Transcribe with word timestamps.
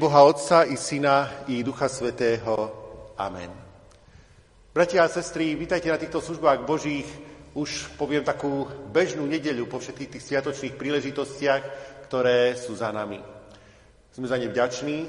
Boha 0.00 0.24
Otca 0.24 0.64
i 0.64 0.80
Syna 0.80 1.44
i 1.44 1.60
Ducha 1.60 1.84
Svetého. 1.84 2.72
Amen. 3.20 3.52
Bratia 4.72 5.04
a 5.04 5.12
sestry, 5.12 5.52
vítajte 5.52 5.92
na 5.92 6.00
týchto 6.00 6.24
službách 6.24 6.64
Božích. 6.64 7.04
Už 7.52 7.92
poviem 8.00 8.24
takú 8.24 8.64
bežnú 8.88 9.28
nedeľu 9.28 9.68
po 9.68 9.76
všetkých 9.76 10.16
tých 10.16 10.24
sviatočných 10.24 10.80
príležitostiach, 10.80 11.62
ktoré 12.08 12.56
sú 12.56 12.80
za 12.80 12.88
nami. 12.88 13.20
Sme 14.08 14.24
za 14.24 14.40
ne 14.40 14.48
vďační. 14.48 15.04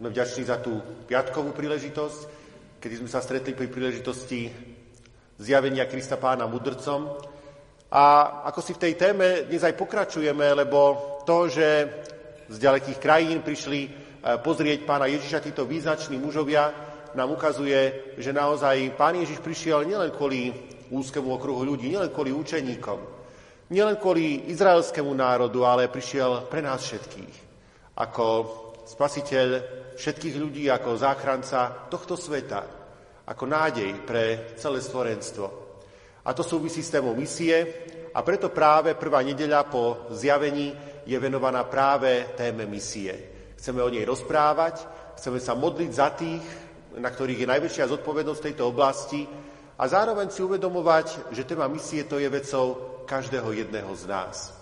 Sme 0.00 0.08
vďační 0.08 0.42
za 0.48 0.56
tú 0.56 0.80
piatkovú 1.04 1.52
príležitosť, 1.52 2.20
kedy 2.80 2.94
sme 2.96 3.12
sa 3.12 3.20
stretli 3.20 3.52
pri 3.52 3.68
príležitosti 3.68 4.48
zjavenia 5.36 5.84
Krista 5.84 6.16
pána 6.16 6.48
mudrcom. 6.48 7.12
A 7.92 8.04
ako 8.48 8.60
si 8.64 8.72
v 8.72 8.88
tej 8.88 8.92
téme 8.96 9.44
dnes 9.52 9.60
aj 9.60 9.76
pokračujeme, 9.76 10.64
lebo 10.64 10.80
to, 11.28 11.44
že 11.44 11.68
z 12.48 12.56
ďalekých 12.56 12.96
krajín 12.96 13.44
prišli 13.44 14.08
pozrieť 14.20 14.84
pána 14.84 15.08
Ježiša, 15.08 15.44
títo 15.44 15.64
význační 15.64 16.20
mužovia, 16.20 16.72
nám 17.14 17.34
ukazuje, 17.34 18.14
že 18.22 18.30
naozaj 18.30 18.94
pán 18.94 19.18
Ježiš 19.18 19.42
prišiel 19.42 19.82
nielen 19.82 20.14
kvôli 20.14 20.54
úzkému 20.90 21.30
okruhu 21.34 21.66
ľudí, 21.66 21.90
nielen 21.90 22.10
kvôli 22.14 22.30
učeníkom, 22.30 22.98
nielen 23.74 23.98
kvôli 23.98 24.46
izraelskému 24.50 25.10
národu, 25.10 25.66
ale 25.66 25.90
prišiel 25.90 26.46
pre 26.46 26.62
nás 26.62 26.82
všetkých. 26.86 27.36
Ako 27.98 28.26
spasiteľ 28.86 29.48
všetkých 29.98 30.36
ľudí, 30.38 30.70
ako 30.70 30.98
záchranca 30.98 31.90
tohto 31.90 32.14
sveta, 32.14 32.62
ako 33.26 33.44
nádej 33.46 33.90
pre 34.06 34.54
celé 34.58 34.82
stvorenstvo. 34.82 35.46
A 36.26 36.30
to 36.34 36.42
súvisí 36.42 36.82
s 36.82 36.90
témou 36.90 37.14
misie 37.14 37.56
a 38.10 38.22
preto 38.26 38.50
práve 38.50 38.98
prvá 38.98 39.22
nedeľa 39.22 39.66
po 39.70 40.10
zjavení 40.10 40.74
je 41.06 41.16
venovaná 41.18 41.64
práve 41.66 42.34
téme 42.34 42.66
misie. 42.66 43.29
Chceme 43.60 43.84
o 43.84 43.92
nej 43.92 44.08
rozprávať, 44.08 44.80
chceme 45.20 45.36
sa 45.36 45.52
modliť 45.52 45.90
za 45.92 46.08
tých, 46.16 46.40
na 46.96 47.12
ktorých 47.12 47.44
je 47.44 47.52
najväčšia 47.52 47.92
zodpovednosť 47.92 48.40
v 48.40 48.46
tejto 48.48 48.64
oblasti 48.64 49.28
a 49.76 49.84
zároveň 49.84 50.32
si 50.32 50.40
uvedomovať, 50.40 51.28
že 51.28 51.44
téma 51.44 51.68
misie 51.68 52.08
to 52.08 52.16
je 52.16 52.32
vecou 52.32 52.80
každého 53.04 53.52
jedného 53.52 53.92
z 53.92 54.08
nás. 54.08 54.56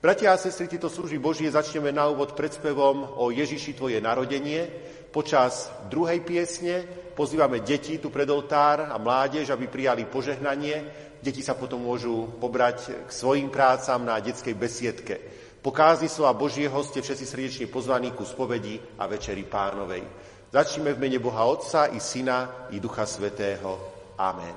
Bratia 0.00 0.32
a 0.32 0.40
sestry, 0.40 0.72
tieto 0.72 0.88
služby 0.88 1.20
Božie 1.20 1.52
začneme 1.52 1.92
na 1.92 2.08
úvod 2.08 2.32
predspevom 2.32 3.20
o 3.20 3.28
Ježiši 3.28 3.76
Tvoje 3.76 4.00
narodenie. 4.00 4.72
Počas 5.12 5.68
druhej 5.92 6.24
piesne 6.24 6.88
pozývame 7.12 7.60
deti 7.60 8.00
tu 8.00 8.08
pred 8.08 8.24
oltár 8.24 8.88
a 8.88 8.96
mládež, 8.96 9.52
aby 9.52 9.68
prijali 9.68 10.08
požehnanie. 10.08 10.88
Deti 11.20 11.44
sa 11.44 11.52
potom 11.52 11.84
môžu 11.84 12.24
pobrať 12.40 13.04
k 13.04 13.10
svojim 13.12 13.52
prácam 13.52 14.00
na 14.00 14.16
detskej 14.16 14.56
besiedke. 14.56 15.39
Po 15.60 15.76
kázni 15.76 16.08
slova 16.08 16.32
Božieho 16.32 16.80
ste 16.80 17.04
všetci 17.04 17.24
srdečne 17.28 17.66
pozvaní 17.68 18.16
ku 18.16 18.24
spovedi 18.24 18.80
a 18.96 19.04
večeri 19.04 19.44
pánovej. 19.44 20.00
Začneme 20.48 20.96
v 20.96 21.00
mene 21.04 21.20
Boha 21.20 21.44
Otca 21.44 21.92
i 21.92 22.00
Syna 22.00 22.72
i 22.72 22.80
Ducha 22.80 23.04
Svetého. 23.04 23.76
Amen. 24.16 24.56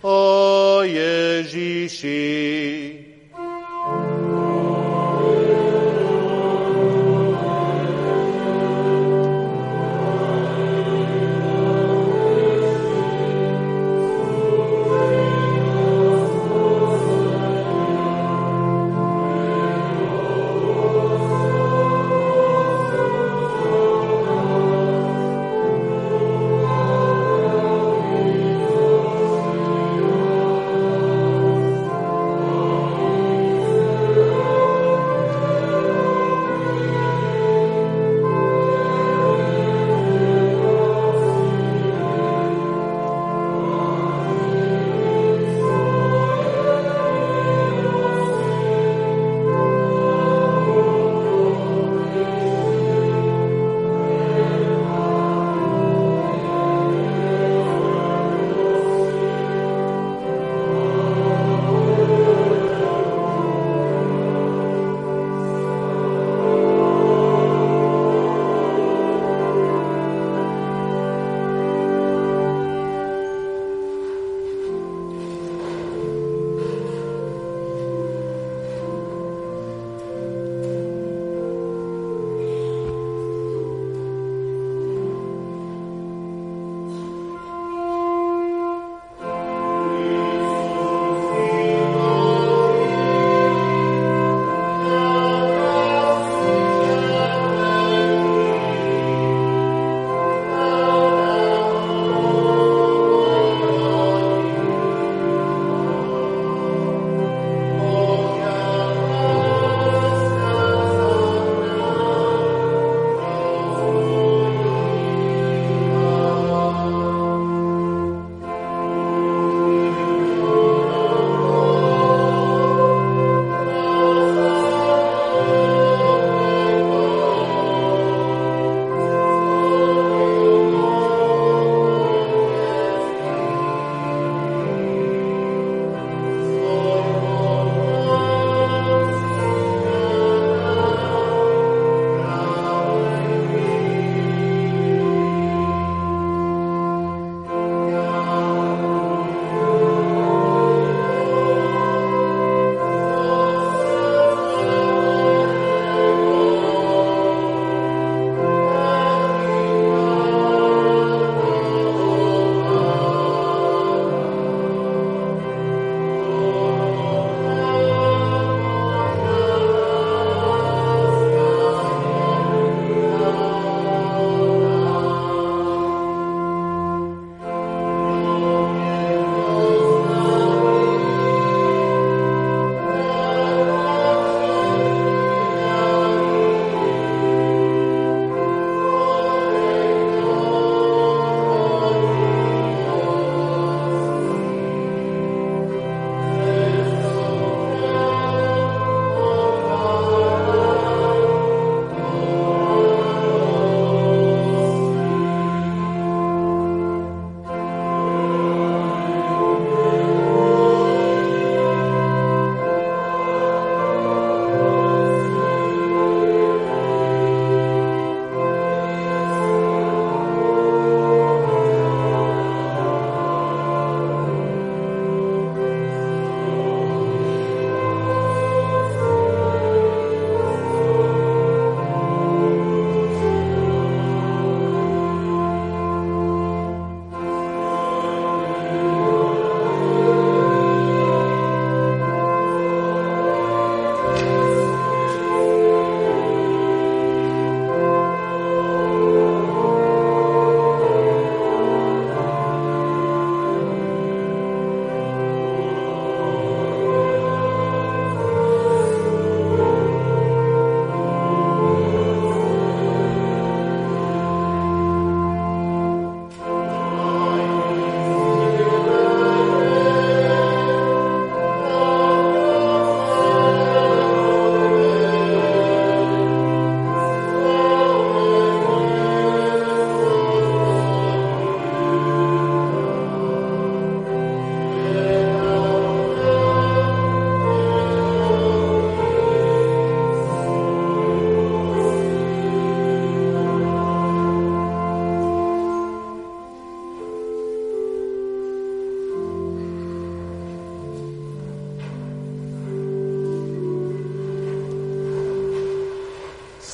O 0.00 0.80
Ježiši, 0.84 2.16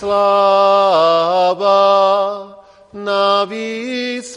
Sláva 0.01 1.77
na 2.97 3.45
výsostiach 3.45 4.33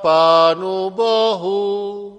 Pánu 0.00 0.88
Bohu. 0.88 2.17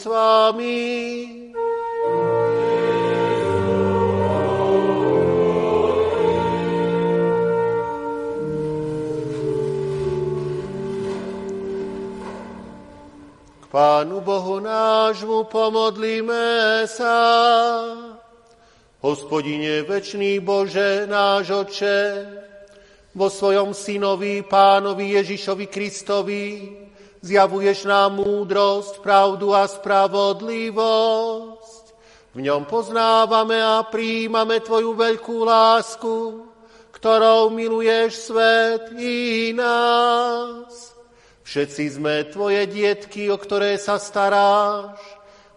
S 0.00 0.08
vami. 0.08 0.80
K 13.60 13.64
Pánu 13.68 14.24
Bohu 14.24 14.56
nášmu 14.64 15.44
pomodlíme 15.52 16.88
sa. 16.88 17.16
Hospodine, 19.04 19.84
večný 19.84 20.40
Bože, 20.40 21.04
náš 21.08 21.52
Oče, 21.52 22.00
vo 23.16 23.28
svojom 23.28 23.76
synovi, 23.76 24.44
pánovi 24.44 25.16
Ježišovi 25.16 25.66
Kristovi, 25.68 26.44
Zjavuješ 27.20 27.84
nám 27.84 28.16
múdrosť, 28.16 29.04
pravdu 29.04 29.52
a 29.52 29.68
spravodlivosť. 29.68 31.84
V 32.32 32.40
ňom 32.40 32.64
poznávame 32.64 33.60
a 33.60 33.84
príjmame 33.84 34.64
Tvoju 34.64 34.96
veľkú 34.96 35.44
lásku, 35.44 36.48
ktorou 36.96 37.52
miluješ 37.52 38.32
svet 38.32 38.88
i 38.96 39.52
nás. 39.52 40.96
Všetci 41.44 42.00
sme 42.00 42.24
Tvoje 42.32 42.64
dietky, 42.70 43.28
o 43.28 43.36
ktoré 43.36 43.76
sa 43.76 44.00
staráš 44.00 44.96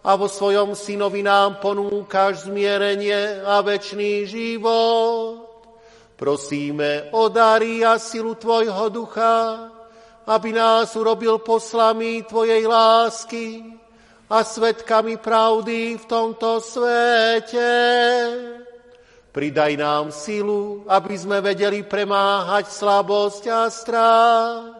a 0.04 0.20
vo 0.20 0.28
svojom 0.28 0.76
synovi 0.76 1.24
nám 1.24 1.64
ponúkaš 1.64 2.44
zmierenie 2.44 3.40
a 3.40 3.64
večný 3.64 4.28
život. 4.28 5.48
Prosíme 6.20 7.08
o 7.16 7.32
dary 7.32 7.80
a 7.80 7.96
silu 7.96 8.36
Tvojho 8.36 8.92
ducha, 8.92 9.72
aby 10.26 10.52
nás 10.52 10.96
urobil 10.96 11.38
poslami 11.38 12.24
Tvojej 12.24 12.64
lásky 12.66 13.76
a 14.28 14.40
svetkami 14.40 15.16
pravdy 15.20 16.00
v 16.00 16.04
tomto 16.08 16.60
svete. 16.60 17.72
Pridaj 19.34 19.72
nám 19.76 20.14
silu, 20.14 20.86
aby 20.86 21.18
sme 21.18 21.42
vedeli 21.42 21.82
premáhať 21.82 22.70
slabosť 22.70 23.44
a 23.50 23.66
strach. 23.66 24.78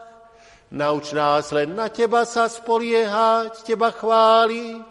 Nauč 0.75 1.15
nás 1.15 1.55
len 1.55 1.75
na 1.75 1.87
Teba 1.91 2.27
sa 2.27 2.51
spoliehať, 2.51 3.63
Teba 3.63 3.91
chváliť, 3.95 4.87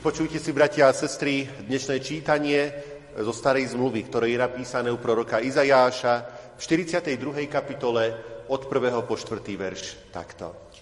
Vypočujte 0.00 0.40
si, 0.40 0.56
bratia 0.56 0.88
a 0.88 0.96
sestry, 0.96 1.44
dnešné 1.44 2.00
čítanie 2.00 2.72
zo 3.20 3.36
starej 3.36 3.76
zmluvy, 3.76 4.08
ktoré 4.08 4.32
je 4.32 4.40
napísané 4.40 4.88
u 4.88 4.96
proroka 4.96 5.44
Izajáša 5.44 6.14
v 6.56 6.60
42. 6.88 7.20
kapitole 7.44 8.16
od 8.48 8.64
1. 8.64 8.96
po 9.04 9.12
4. 9.20 9.44
verš 9.60 10.08
takto. 10.08 10.72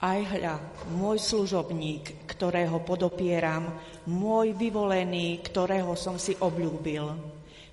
Aj 0.00 0.16
hľa, 0.16 0.88
môj 0.88 1.20
služobník, 1.20 2.24
ktorého 2.24 2.80
podopieram, 2.80 3.76
môj 4.08 4.56
vyvolený, 4.56 5.44
ktorého 5.44 5.92
som 5.92 6.16
si 6.16 6.32
obľúbil. 6.40 7.12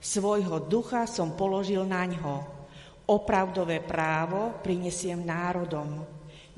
Svojho 0.03 0.67
ducha 0.67 1.07
som 1.07 1.31
položil 1.31 1.87
na 1.87 2.11
ňo. 2.11 2.43
Opravdové 3.07 3.79
právo 3.79 4.51
prinesiem 4.59 5.23
národom. 5.23 6.03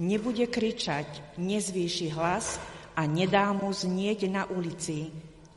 Nebude 0.02 0.50
kričať, 0.50 1.38
nezvýši 1.38 2.10
hlas, 2.10 2.58
a 2.96 3.02
nedá 3.08 3.52
mu 3.56 3.72
znieť 3.72 4.28
na 4.28 4.48
ulici 4.48 5.10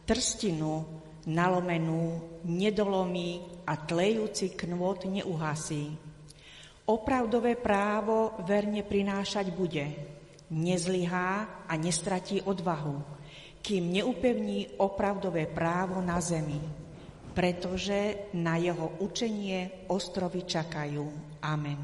trstinu 0.04 0.84
nalomenú, 1.24 2.20
nedolomí 2.44 3.64
a 3.64 3.80
tlejúci 3.80 4.52
knôt 4.52 5.00
neuhasí. 5.08 5.96
Opravdové 6.84 7.56
právo 7.56 8.36
verne 8.44 8.84
prinášať 8.84 9.48
bude, 9.56 9.88
nezlyhá 10.52 11.64
a 11.64 11.72
nestratí 11.80 12.44
odvahu, 12.44 13.00
kým 13.64 13.88
neupevní 13.88 14.76
opravdové 14.76 15.48
právo 15.48 16.04
na 16.04 16.20
zemi, 16.20 16.60
pretože 17.32 18.28
na 18.36 18.60
jeho 18.60 19.00
učenie 19.00 19.88
ostrovy 19.88 20.44
čakajú. 20.44 21.08
Amen. 21.40 21.80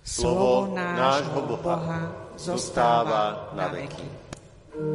Slovo 0.00 0.72
nášho 0.72 1.60
Boha 1.60 2.32
zostáva 2.40 3.52
na 3.52 3.68
veky. 3.68 4.21
Dnešné 4.72 4.88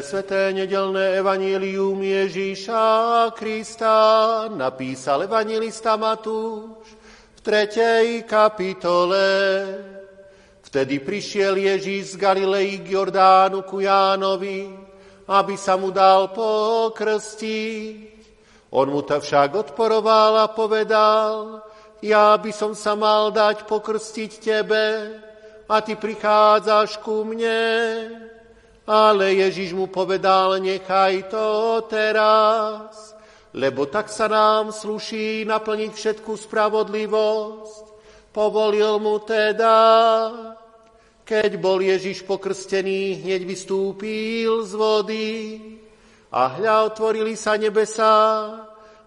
sveté 0.00 0.56
nedelné 0.56 1.20
evanílium 1.20 2.00
Ježíša 2.00 3.28
Krista 3.36 4.48
napísal 4.56 5.28
evangelista 5.28 6.00
Matúš 6.00 6.96
v 7.36 7.40
tretej 7.44 8.24
kapitole. 8.24 9.20
Vtedy 10.64 11.04
prišiel 11.04 11.60
Ježíš 11.60 12.16
z 12.16 12.24
Galilei 12.24 12.80
k 12.80 12.96
Jordánu 12.96 13.68
ku 13.68 13.84
Jánovi, 13.84 14.80
aby 15.28 15.54
sa 15.60 15.76
mu 15.76 15.92
dal 15.92 16.32
pokrstiť. 16.32 18.16
On 18.72 18.88
mu 18.88 19.04
to 19.04 19.20
však 19.20 19.60
odporoval 19.60 20.40
a 20.40 20.48
povedal, 20.48 21.68
ja 22.00 22.32
by 22.40 22.52
som 22.52 22.72
sa 22.72 22.96
mal 22.96 23.28
dať 23.28 23.68
pokrstiť 23.68 24.30
tebe 24.40 24.84
a 25.68 25.76
ty 25.84 25.94
prichádzaš 25.94 26.98
ku 27.04 27.22
mne. 27.28 27.62
Ale 28.90 29.38
Ježiš 29.38 29.76
mu 29.76 29.86
povedal, 29.86 30.58
nechaj 30.58 31.30
to 31.30 31.78
teraz, 31.86 33.14
lebo 33.54 33.86
tak 33.86 34.10
sa 34.10 34.26
nám 34.26 34.74
sluší 34.74 35.46
naplniť 35.46 35.92
všetku 35.94 36.34
spravodlivosť. 36.34 37.84
Povolil 38.34 38.98
mu 38.98 39.22
teda, 39.22 39.78
keď 41.22 41.50
bol 41.62 41.78
Ježiš 41.78 42.26
pokrstený, 42.26 43.22
hneď 43.22 43.46
vystúpil 43.46 44.66
z 44.66 44.72
vody 44.74 45.30
a 46.34 46.50
hľa 46.58 46.90
otvorili 46.90 47.38
sa 47.38 47.54
nebesá 47.54 48.14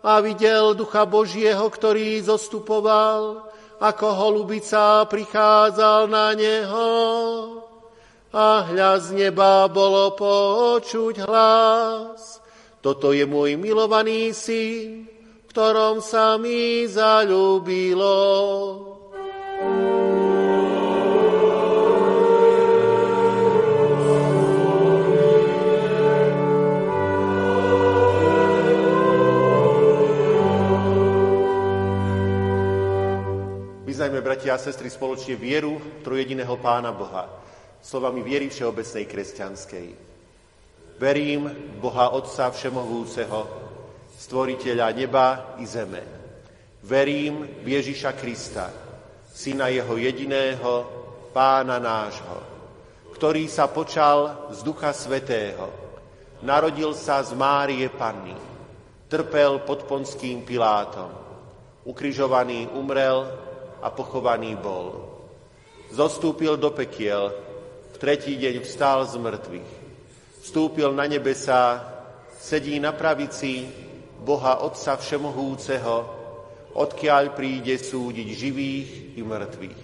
a 0.03 0.19
videl 0.19 0.75
Ducha 0.75 1.07
Božieho, 1.07 1.63
ktorý 1.71 2.19
zostupoval, 2.19 3.47
ako 3.79 4.07
holubica 4.11 5.07
prichádzal 5.07 6.11
na 6.11 6.35
neho. 6.35 6.91
A 8.35 8.67
hľa 8.67 8.99
z 8.99 9.07
neba 9.15 9.71
bolo 9.71 10.11
počuť 10.19 11.23
hlas. 11.23 12.43
Toto 12.83 13.15
je 13.15 13.23
môj 13.23 13.55
milovaný 13.55 14.35
syn, 14.35 15.07
ktorom 15.47 16.03
sa 16.03 16.35
mi 16.35 16.83
zalúbilo. 16.83 18.19
Vyznajme, 33.93 34.25
bratia 34.25 34.57
a 34.57 34.57
sestry, 34.57 34.89
spoločne 34.89 35.37
vieru 35.37 35.77
trojediného 36.01 36.57
Pána 36.57 36.89
Boha, 36.89 37.29
slovami 37.77 38.25
viery 38.25 38.49
všeobecnej 38.49 39.05
kresťanskej. 39.05 39.87
Verím 40.97 41.45
Boha 41.77 42.09
Otca 42.09 42.49
Všemohúceho, 42.49 43.45
stvoriteľa 44.17 44.87
neba 44.97 45.53
i 45.61 45.69
zeme. 45.69 46.01
Verím 46.81 47.45
v 47.61 47.67
Ježiša 47.77 48.17
Krista, 48.17 48.73
syna 49.29 49.69
jeho 49.69 49.93
jediného, 49.93 50.73
pána 51.29 51.77
nášho, 51.77 52.41
ktorý 53.13 53.45
sa 53.45 53.69
počal 53.69 54.49
z 54.57 54.65
Ducha 54.65 54.89
Svetého, 54.89 55.69
narodil 56.41 56.97
sa 56.97 57.21
z 57.21 57.37
Márie 57.37 57.93
Panny, 57.93 58.33
trpel 59.05 59.61
pod 59.61 59.85
Ponským 59.85 60.41
Pilátom, 60.41 61.13
Ukrižovaný 61.85 62.73
umrel 62.73 63.52
a 63.83 63.91
pochovaný 63.91 64.55
bol. 64.55 65.11
Zostúpil 65.91 66.55
do 66.55 66.71
pekiel, 66.71 67.35
v 67.93 67.97
tretí 67.99 68.39
deň 68.39 68.63
vstal 68.63 69.05
z 69.05 69.19
mŕtvych. 69.19 69.71
Vstúpil 70.41 70.89
na 70.95 71.05
nebesá, 71.05 71.83
sedí 72.39 72.79
na 72.79 72.95
pravici 72.95 73.67
Boha 74.23 74.63
Otca 74.63 74.95
Všemohúceho, 74.95 75.95
odkiaľ 76.73 77.37
príde 77.37 77.75
súdiť 77.77 78.27
živých 78.33 78.89
i 79.19 79.21
mŕtvych. 79.21 79.81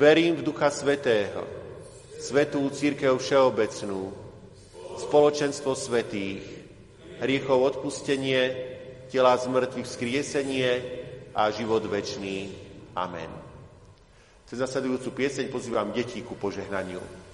Verím 0.00 0.40
v 0.40 0.46
Ducha 0.46 0.72
Svetého, 0.72 1.44
Svetú 2.16 2.64
Církev 2.72 3.20
Všeobecnú, 3.20 4.08
spoločenstvo 4.96 5.76
svetých, 5.76 6.42
hriechov 7.20 7.76
odpustenie, 7.76 8.56
tela 9.12 9.36
z 9.36 9.46
mŕtvych 9.46 9.88
skriesenie 9.88 10.70
a 11.36 11.52
život 11.52 11.84
večný. 11.84 12.65
Amen. 12.96 13.28
Cez 14.48 14.56
nasledujúcu 14.56 15.12
pieseň 15.12 15.52
pozývam 15.52 15.92
detí 15.92 16.24
ku 16.24 16.32
požehnaniu. 16.32 17.25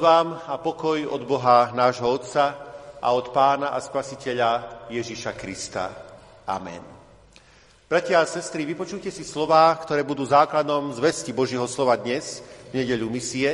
Vám 0.00 0.40
a 0.48 0.56
pokoj 0.56 1.12
od 1.12 1.28
Boha 1.28 1.76
nášho 1.76 2.08
Otca 2.08 2.56
a 3.04 3.12
od 3.12 3.36
Pána 3.36 3.76
a 3.76 3.84
Spasiteľa 3.84 4.88
Ježiša 4.88 5.36
Krista. 5.36 5.92
Amen. 6.48 6.80
Bratia 7.84 8.24
a 8.24 8.24
sestry, 8.24 8.64
vypočujte 8.64 9.12
si 9.12 9.28
slova, 9.28 9.76
ktoré 9.76 10.00
budú 10.00 10.24
základom 10.24 10.96
zvesti 10.96 11.36
Božieho 11.36 11.68
slova 11.68 12.00
dnes, 12.00 12.40
v 12.72 12.80
nedeľu 12.80 13.12
misie, 13.12 13.52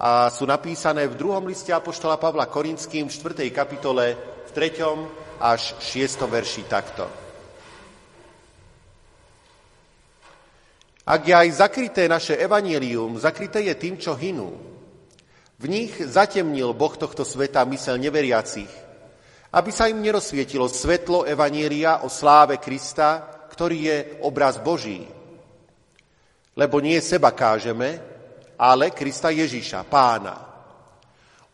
a 0.00 0.32
sú 0.32 0.48
napísané 0.48 1.04
v 1.12 1.18
druhom 1.20 1.44
liste 1.44 1.76
Apoštola 1.76 2.16
Pavla 2.16 2.48
Korinským 2.48 3.12
v 3.12 3.12
4. 3.12 3.52
kapitole 3.52 4.16
v 4.48 4.50
3. 4.56 5.44
až 5.44 5.76
6. 5.76 6.24
verši 6.24 6.62
takto. 6.72 7.04
Ak 11.04 11.20
je 11.20 11.36
aj 11.36 11.48
zakryté 11.52 12.08
naše 12.08 12.32
evanílium, 12.40 13.20
zakryté 13.20 13.68
je 13.68 13.74
tým, 13.76 14.00
čo 14.00 14.16
hinú, 14.16 14.71
v 15.62 15.70
nich 15.70 15.94
zatemnil 15.94 16.74
Boh 16.74 16.90
tohto 16.98 17.22
sveta 17.22 17.62
mysel 17.70 17.94
neveriacich, 18.02 18.70
aby 19.54 19.70
sa 19.70 19.86
im 19.86 20.02
nerozsvietilo 20.02 20.66
svetlo 20.66 21.22
Evanielia 21.22 22.02
o 22.02 22.10
sláve 22.10 22.58
Krista, 22.58 23.22
ktorý 23.46 23.78
je 23.78 23.98
obraz 24.26 24.58
Boží. 24.58 25.06
Lebo 26.58 26.82
nie 26.82 26.98
seba 26.98 27.30
kážeme, 27.30 28.02
ale 28.58 28.90
Krista 28.90 29.30
Ježíša, 29.30 29.86
pána. 29.86 30.34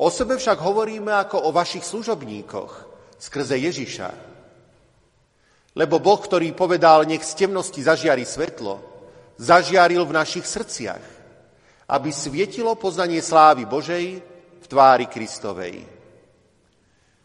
O 0.00 0.08
sebe 0.08 0.40
však 0.40 0.56
hovoríme 0.56 1.12
ako 1.12 1.44
o 1.44 1.50
vašich 1.52 1.84
služobníkoch, 1.84 2.72
skrze 3.20 3.60
Ježíša. 3.60 4.10
Lebo 5.76 6.00
Boh, 6.00 6.18
ktorý 6.18 6.56
povedal, 6.56 7.04
nech 7.04 7.20
z 7.20 7.44
temnosti 7.44 7.84
zažiari 7.84 8.24
svetlo, 8.24 8.80
zažiaril 9.36 10.08
v 10.08 10.16
našich 10.16 10.48
srdciach 10.48 11.17
aby 11.88 12.12
svietilo 12.12 12.76
poznanie 12.76 13.24
slávy 13.24 13.64
Božej 13.64 14.20
v 14.60 14.66
tvári 14.68 15.08
Kristovej. 15.08 15.88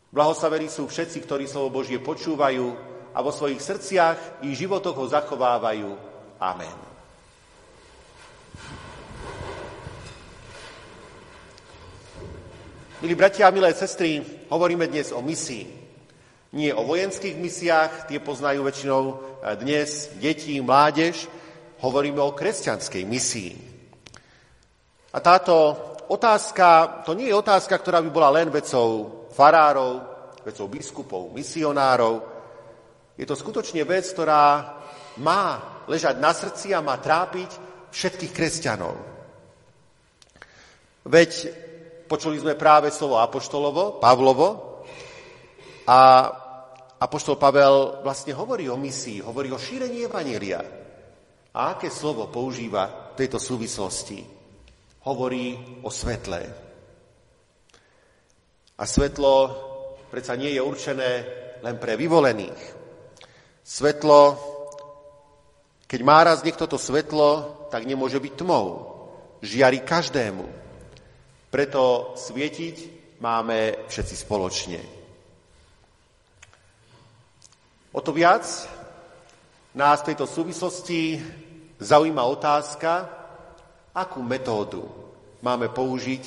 Blahoslavení 0.07 0.71
sú 0.71 0.87
všetci, 0.87 1.19
ktorí 1.27 1.43
slovo 1.51 1.83
Božie 1.83 1.99
počúvajú 1.99 2.71
a 3.11 3.19
vo 3.19 3.33
svojich 3.35 3.59
srdciach 3.59 4.45
i 4.47 4.55
životoch 4.55 4.95
ho 4.95 5.05
zachovávajú. 5.11 5.89
Amen. 6.39 6.77
Milí 13.03 13.19
bratia 13.19 13.51
a 13.51 13.55
milé 13.55 13.75
sestry, 13.75 14.23
hovoríme 14.47 14.87
dnes 14.87 15.11
o 15.11 15.19
misii. 15.19 15.67
Nie 16.55 16.71
o 16.71 16.87
vojenských 16.87 17.35
misiách, 17.35 18.07
tie 18.07 18.23
poznajú 18.23 18.63
väčšinou 18.63 19.03
dnes 19.59 20.13
deti, 20.21 20.55
mládež. 20.63 21.27
Hovoríme 21.83 22.23
o 22.23 22.31
kresťanskej 22.31 23.03
misii. 23.03 23.72
A 25.13 25.19
táto 25.21 25.77
otázka, 26.09 27.01
to 27.05 27.13
nie 27.13 27.29
je 27.29 27.37
otázka, 27.37 27.77
ktorá 27.77 28.01
by 28.01 28.09
bola 28.09 28.33
len 28.33 28.49
vecou 28.49 29.23
farárov, 29.29 30.01
vecou 30.41 30.65
biskupov, 30.67 31.29
misionárov. 31.31 32.21
Je 33.13 33.25
to 33.29 33.37
skutočne 33.37 33.85
vec, 33.85 34.09
ktorá 34.09 34.73
má 35.21 35.43
ležať 35.85 36.17
na 36.17 36.33
srdci 36.33 36.73
a 36.73 36.81
má 36.81 36.97
trápiť 36.97 37.49
všetkých 37.93 38.33
kresťanov. 38.33 38.95
Veď 41.05 41.31
počuli 42.09 42.41
sme 42.41 42.57
práve 42.57 42.89
slovo 42.89 43.21
apoštolovo, 43.21 44.01
Pavlovo 44.01 44.81
a 45.85 45.99
apoštol 46.97 47.35
Pavel 47.35 48.01
vlastne 48.01 48.33
hovorí 48.33 48.65
o 48.71 48.79
misii, 48.79 49.21
hovorí 49.21 49.51
o 49.51 49.61
šírení 49.61 50.07
Evanília. 50.07 50.63
A 51.53 51.77
aké 51.77 51.93
slovo 51.93 52.33
používa 52.33 53.13
v 53.13 53.21
tejto 53.21 53.37
súvislosti? 53.37 54.42
Hovorí 55.03 55.59
o 55.83 55.91
svetle. 55.91 56.41
A 58.79 58.83
svetlo 58.83 59.33
predsa 60.09 60.35
nie 60.35 60.53
je 60.53 60.61
určené 60.61 61.11
len 61.63 61.75
pre 61.79 61.95
vyvolených. 61.95 62.61
Svetlo, 63.63 64.37
keď 65.87 65.99
má 66.03 66.19
raz 66.23 66.43
niekto 66.43 66.67
to 66.67 66.75
svetlo, 66.75 67.63
tak 67.71 67.87
nemôže 67.87 68.19
byť 68.19 68.33
tmou. 68.35 68.65
Žiari 69.39 69.81
každému. 69.81 70.45
Preto 71.49 72.13
svietiť 72.17 72.75
máme 73.23 73.87
všetci 73.87 74.15
spoločne. 74.19 74.81
O 77.93 78.01
to 78.01 78.09
viac 78.09 78.43
nás 79.77 80.01
v 80.01 80.13
tejto 80.13 80.25
súvislosti 80.25 81.21
zaujíma 81.77 82.25
otázka, 82.25 83.22
akú 83.93 84.25
metódu 84.25 84.81
máme 85.45 85.69
použiť, 85.69 86.23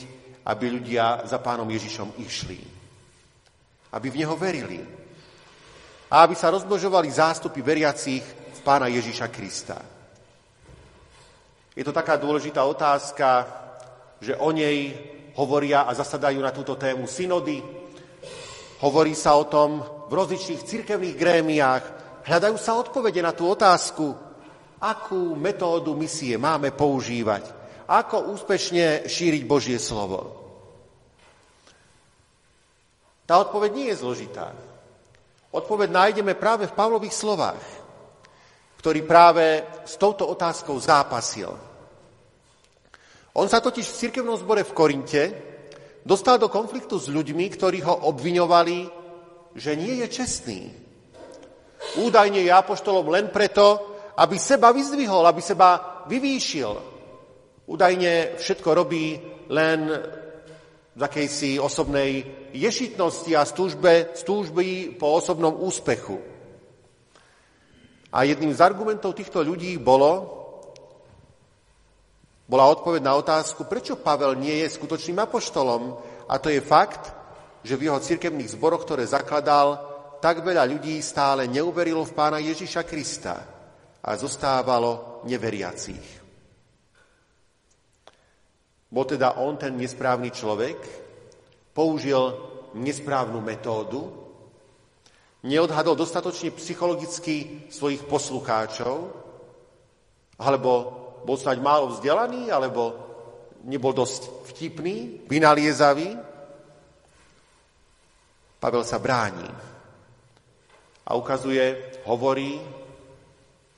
aby 0.47 0.65
ľudia 0.71 1.27
za 1.27 1.43
pánom 1.43 1.67
Ježišom 1.67 2.15
išli. 2.23 2.63
Aby 3.91 4.07
v 4.15 4.19
Neho 4.23 4.37
verili. 4.39 4.79
A 6.07 6.23
aby 6.23 6.39
sa 6.39 6.55
rozmnožovali 6.55 7.11
zástupy 7.11 7.59
veriacich 7.67 8.23
v 8.23 8.61
pána 8.63 8.87
Ježiša 8.87 9.27
Krista. 9.27 9.79
Je 11.75 11.83
to 11.83 11.91
taká 11.91 12.15
dôležitá 12.15 12.63
otázka, 12.63 13.45
že 14.23 14.39
o 14.39 14.49
nej 14.55 14.95
hovoria 15.37 15.85
a 15.85 15.93
zasadajú 15.93 16.41
na 16.41 16.55
túto 16.55 16.79
tému 16.79 17.05
synody. 17.05 17.61
Hovorí 18.81 19.13
sa 19.13 19.37
o 19.37 19.45
tom 19.45 19.83
v 20.09 20.13
rozličných 20.15 20.63
cirkevných 20.63 21.19
grémiách. 21.19 21.85
Hľadajú 22.25 22.57
sa 22.57 22.79
odpovede 22.79 23.21
na 23.21 23.37
tú 23.37 23.51
otázku, 23.51 24.15
akú 24.81 25.37
metódu 25.37 25.93
misie 25.93 26.39
máme 26.39 26.73
používať 26.73 27.56
ako 27.87 28.35
úspešne 28.35 29.07
šíriť 29.07 29.43
Božie 29.47 29.79
slovo? 29.79 30.47
Tá 33.27 33.43
odpoveď 33.43 33.71
nie 33.75 33.87
je 33.91 34.01
zložitá. 34.03 34.55
Odpoveď 35.51 35.89
nájdeme 35.91 36.39
práve 36.39 36.71
v 36.71 36.77
Pavlových 36.77 37.15
slovách, 37.15 37.63
ktorý 38.79 39.03
práve 39.03 39.67
s 39.83 39.99
touto 39.99 40.31
otázkou 40.31 40.79
zápasil. 40.79 41.51
On 43.35 43.47
sa 43.51 43.59
totiž 43.59 43.83
v 43.83 43.99
cirkevnom 44.07 44.39
zbore 44.39 44.63
v 44.63 44.75
Korinte 44.77 45.23
dostal 46.07 46.39
do 46.39 46.47
konfliktu 46.47 47.03
s 47.03 47.11
ľuďmi, 47.11 47.51
ktorí 47.51 47.83
ho 47.83 48.07
obviňovali, 48.15 48.79
že 49.59 49.75
nie 49.75 50.01
je 50.05 50.07
čestný. 50.07 50.61
Údajne 51.99 52.47
je 52.47 52.53
apoštolom 52.53 53.11
len 53.11 53.29
preto, 53.35 53.97
aby 54.17 54.39
seba 54.39 54.71
vyzdvihol, 54.73 55.27
aby 55.27 55.43
seba 55.43 56.03
vyvýšil, 56.09 56.96
Údajne 57.67 58.39
všetko 58.39 58.69
robí 58.79 59.19
len 59.51 59.91
z 60.97 61.01
akejsi 61.03 61.59
osobnej 61.59 62.25
ješitnosti 62.55 63.33
a 63.37 63.43
stúžbe, 63.43 64.15
stúžby 64.17 64.97
po 64.97 65.19
osobnom 65.19 65.53
úspechu. 65.61 66.17
A 68.15 68.25
jedným 68.25 68.55
z 68.55 68.65
argumentov 68.65 69.13
týchto 69.13 69.45
ľudí 69.45 69.77
bolo, 69.77 70.33
bola 72.49 72.65
odpoveď 72.71 73.03
na 73.03 73.19
otázku, 73.19 73.67
prečo 73.67 74.01
Pavel 74.01 74.39
nie 74.39 74.63
je 74.65 74.73
skutočným 74.73 75.21
apoštolom. 75.21 75.99
A 76.31 76.39
to 76.39 76.49
je 76.49 76.63
fakt, 76.63 77.13
že 77.67 77.77
v 77.77 77.91
jeho 77.91 77.99
cirkevných 77.99 78.55
zboroch, 78.55 78.87
ktoré 78.87 79.05
zakladal, 79.05 79.83
tak 80.23 80.41
veľa 80.41 80.65
ľudí 80.65 81.03
stále 81.03 81.51
neuverilo 81.51 82.07
v 82.07 82.15
pána 82.17 82.39
Ježiša 82.41 82.87
Krista 82.87 83.37
a 84.01 84.11
zostávalo 84.17 85.21
neveriacich. 85.27 86.16
Bol 88.87 89.05
teda 89.05 89.43
on 89.43 89.59
ten 89.59 89.75
nesprávny 89.75 90.31
človek, 90.31 90.79
použil 91.75 92.39
nesprávnu 92.79 93.43
metódu, 93.43 94.07
neodhadol 95.43 95.99
dostatočne 95.99 96.55
psychologicky 96.55 97.67
svojich 97.71 98.07
poslucháčov, 98.07 99.11
alebo 100.39 100.71
bol 101.27 101.37
snáď 101.37 101.59
málo 101.59 101.91
vzdelaný, 101.91 102.55
alebo 102.55 102.95
nebol 103.67 103.91
dosť 103.91 104.47
vtipný, 104.55 105.27
vynaliezavý. 105.27 106.15
Pavel 108.63 108.85
sa 108.87 109.03
bráni 109.03 109.51
a 111.07 111.15
ukazuje, 111.15 111.95
hovorí 112.07 112.59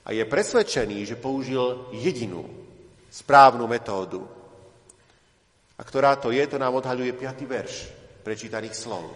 a 0.05 0.12
je 0.12 0.25
presvedčený, 0.25 1.05
že 1.05 1.21
použil 1.21 1.92
jedinú 1.92 2.44
správnu 3.12 3.68
metódu 3.68 4.38
a 5.79 5.83
ktorá 5.87 6.19
to 6.19 6.35
je, 6.35 6.43
to 6.51 6.59
nám 6.59 6.75
odhaľuje 6.75 7.14
5. 7.14 7.47
verš 7.47 7.75
prečítaných 8.27 8.75
slov. 8.75 9.07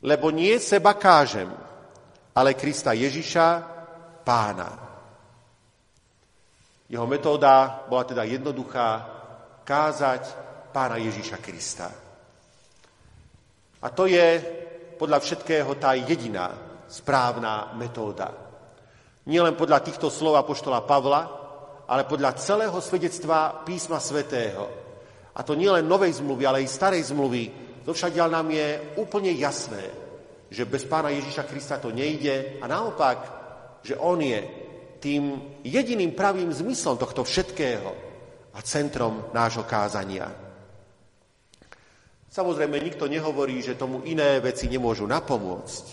Lebo 0.00 0.32
nie 0.32 0.56
seba 0.56 0.96
kážem, 0.96 1.52
ale 2.32 2.56
Krista 2.56 2.96
Ježiša, 2.96 3.46
pána. 4.24 4.70
Jeho 6.88 7.04
metóda 7.04 7.84
bola 7.84 8.08
teda 8.08 8.24
jednoduchá, 8.24 8.88
kázať 9.68 10.22
pána 10.72 10.96
Ježiša 10.96 11.38
Krista. 11.44 11.88
A 13.84 13.86
to 13.92 14.08
je 14.08 14.40
podľa 14.96 15.20
všetkého 15.20 15.76
tá 15.76 15.92
jediná 15.92 16.56
správna 16.88 17.76
metóda. 17.76 18.32
Nielen 19.28 19.60
podľa 19.60 19.84
týchto 19.84 20.08
slov 20.08 20.40
apoštola 20.40 20.88
Pavla, 20.88 21.22
ale 21.84 22.08
podľa 22.08 22.40
celého 22.40 22.74
svedectva 22.80 23.60
písma 23.60 24.00
svätého, 24.00 24.87
a 25.38 25.40
to 25.46 25.54
nie 25.54 25.70
len 25.70 25.86
novej 25.86 26.18
zmluvy, 26.18 26.42
ale 26.44 26.66
aj 26.66 26.74
starej 26.74 27.14
zmluvy, 27.14 27.68
všadiaľ 27.88 28.28
nám 28.28 28.48
je 28.52 28.68
úplne 29.00 29.32
jasné, 29.32 29.80
že 30.52 30.68
bez 30.68 30.84
pána 30.84 31.08
Ježiša 31.08 31.48
Krista 31.48 31.80
to 31.80 31.88
nejde 31.88 32.60
a 32.60 32.68
naopak, 32.68 33.18
že 33.80 33.96
on 33.96 34.20
je 34.20 34.44
tým 34.98 35.40
jediným 35.62 36.12
pravým 36.12 36.50
zmyslom 36.52 36.98
tohto 36.98 37.24
všetkého 37.24 37.90
a 38.52 38.58
centrom 38.60 39.30
nášho 39.32 39.64
kázania. 39.64 40.28
Samozrejme, 42.28 42.76
nikto 42.76 43.08
nehovorí, 43.08 43.64
že 43.64 43.78
tomu 43.78 44.04
iné 44.04 44.36
veci 44.44 44.68
nemôžu 44.68 45.08
napomôcť. 45.08 45.84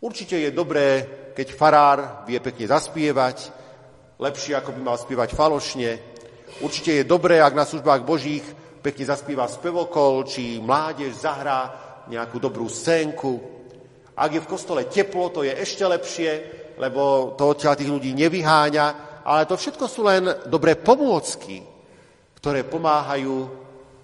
Určite 0.00 0.40
je 0.40 0.50
dobré, 0.56 1.04
keď 1.36 1.48
farár 1.52 1.98
vie 2.24 2.40
pekne 2.40 2.64
zaspievať, 2.64 3.52
lepšie 4.16 4.56
ako 4.56 4.72
by 4.72 4.80
mal 4.80 4.96
spievať 4.96 5.36
falošne. 5.36 5.90
Určite 6.62 7.02
je 7.02 7.04
dobré, 7.08 7.42
ak 7.42 7.58
na 7.58 7.66
službách 7.66 8.06
Božích 8.06 8.46
pekne 8.78 9.04
zaspíva 9.08 9.50
spevokol, 9.50 10.22
či 10.22 10.62
mládež 10.62 11.18
zahrá 11.18 11.72
nejakú 12.06 12.38
dobrú 12.38 12.70
scénku. 12.70 13.40
Ak 14.14 14.30
je 14.30 14.38
v 14.38 14.50
kostole 14.50 14.86
teplo, 14.86 15.34
to 15.34 15.42
je 15.42 15.50
ešte 15.50 15.82
lepšie, 15.82 16.30
lebo 16.78 17.34
to 17.34 17.50
odtiaľ 17.50 17.74
tých 17.74 17.90
ľudí 17.90 18.14
nevyháňa, 18.14 18.86
ale 19.26 19.48
to 19.50 19.58
všetko 19.58 19.84
sú 19.90 20.06
len 20.06 20.30
dobré 20.46 20.78
pomôcky, 20.78 21.64
ktoré 22.38 22.62
pomáhajú 22.62 23.50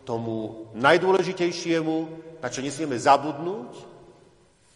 tomu 0.03 0.67
najdôležitejšiemu, 0.75 1.97
na 2.43 2.49
čo 2.51 2.65
nesmieme 2.65 2.99
zabudnúť. 2.99 3.71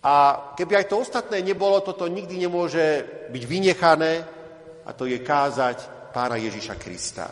A 0.04 0.14
keby 0.54 0.84
aj 0.84 0.86
to 0.92 1.00
ostatné 1.00 1.40
nebolo, 1.40 1.80
toto 1.80 2.04
nikdy 2.06 2.44
nemôže 2.44 3.02
byť 3.32 3.42
vynechané, 3.48 4.12
a 4.84 4.92
to 4.92 5.08
je 5.08 5.16
kázať 5.24 6.12
pána 6.12 6.36
Ježiša 6.36 6.76
Krista. 6.76 7.26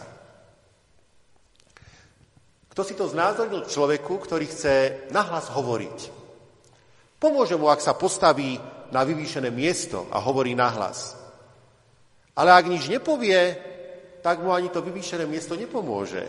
Kto 2.72 2.80
si 2.88 2.96
to 2.96 3.04
znázornil 3.04 3.68
človeku, 3.68 4.16
ktorý 4.16 4.48
chce 4.48 5.04
nahlas 5.12 5.52
hovoriť? 5.52 5.98
Pomôže 7.20 7.60
mu, 7.60 7.68
ak 7.68 7.84
sa 7.84 7.92
postaví 7.92 8.56
na 8.88 9.04
vyvýšené 9.04 9.52
miesto 9.52 10.08
a 10.08 10.16
hovorí 10.24 10.56
nahlas. 10.56 11.12
Ale 12.32 12.48
ak 12.48 12.72
nič 12.72 12.88
nepovie, 12.88 13.60
tak 14.24 14.40
mu 14.40 14.56
ani 14.56 14.72
to 14.72 14.80
vyvýšené 14.80 15.28
miesto 15.28 15.52
nepomôže. 15.52 16.24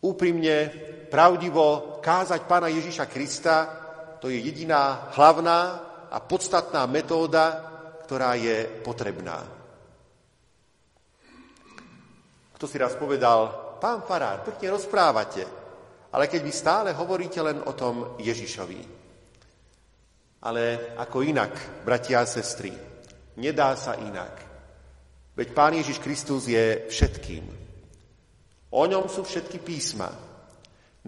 Úprimne, 0.00 0.72
pravdivo 1.12 2.00
kázať 2.00 2.48
pána 2.48 2.72
Ježiša 2.72 3.04
Krista, 3.04 3.56
to 4.16 4.32
je 4.32 4.40
jediná 4.40 5.12
hlavná 5.12 5.60
a 6.08 6.16
podstatná 6.24 6.88
metóda, 6.88 7.68
ktorá 8.08 8.32
je 8.32 8.64
potrebná. 8.80 9.44
Kto 12.56 12.64
si 12.64 12.80
raz 12.80 12.96
povedal, 12.96 13.59
pán 13.80 14.04
Farár, 14.04 14.44
pekne 14.44 14.76
rozprávate, 14.76 15.42
ale 16.12 16.28
keď 16.28 16.40
vy 16.44 16.52
stále 16.52 16.90
hovoríte 16.92 17.40
len 17.40 17.64
o 17.64 17.72
tom 17.72 18.20
Ježišovi. 18.20 19.00
Ale 20.44 20.94
ako 21.00 21.24
inak, 21.24 21.82
bratia 21.84 22.20
a 22.20 22.28
sestry, 22.28 22.72
nedá 23.40 23.72
sa 23.76 23.96
inak. 23.96 24.50
Veď 25.36 25.48
Pán 25.56 25.72
Ježiš 25.76 26.04
Kristus 26.04 26.48
je 26.48 26.88
všetkým. 26.92 27.44
O 28.70 28.82
ňom 28.84 29.08
sú 29.08 29.24
všetky 29.24 29.58
písma. 29.60 30.12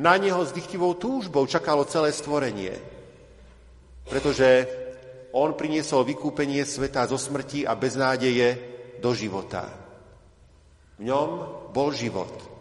Na 0.00 0.16
neho 0.16 0.40
s 0.40 0.56
dychtivou 0.56 0.96
túžbou 0.96 1.44
čakalo 1.44 1.84
celé 1.84 2.12
stvorenie. 2.12 2.72
Pretože 4.08 4.66
on 5.32 5.56
priniesol 5.56 6.04
vykúpenie 6.04 6.64
sveta 6.64 7.08
zo 7.08 7.16
smrti 7.16 7.64
a 7.64 7.76
beznádeje 7.76 8.48
do 9.00 9.12
života. 9.16 9.68
V 11.00 11.08
ňom 11.08 11.28
bol 11.72 11.92
život. 11.92 12.51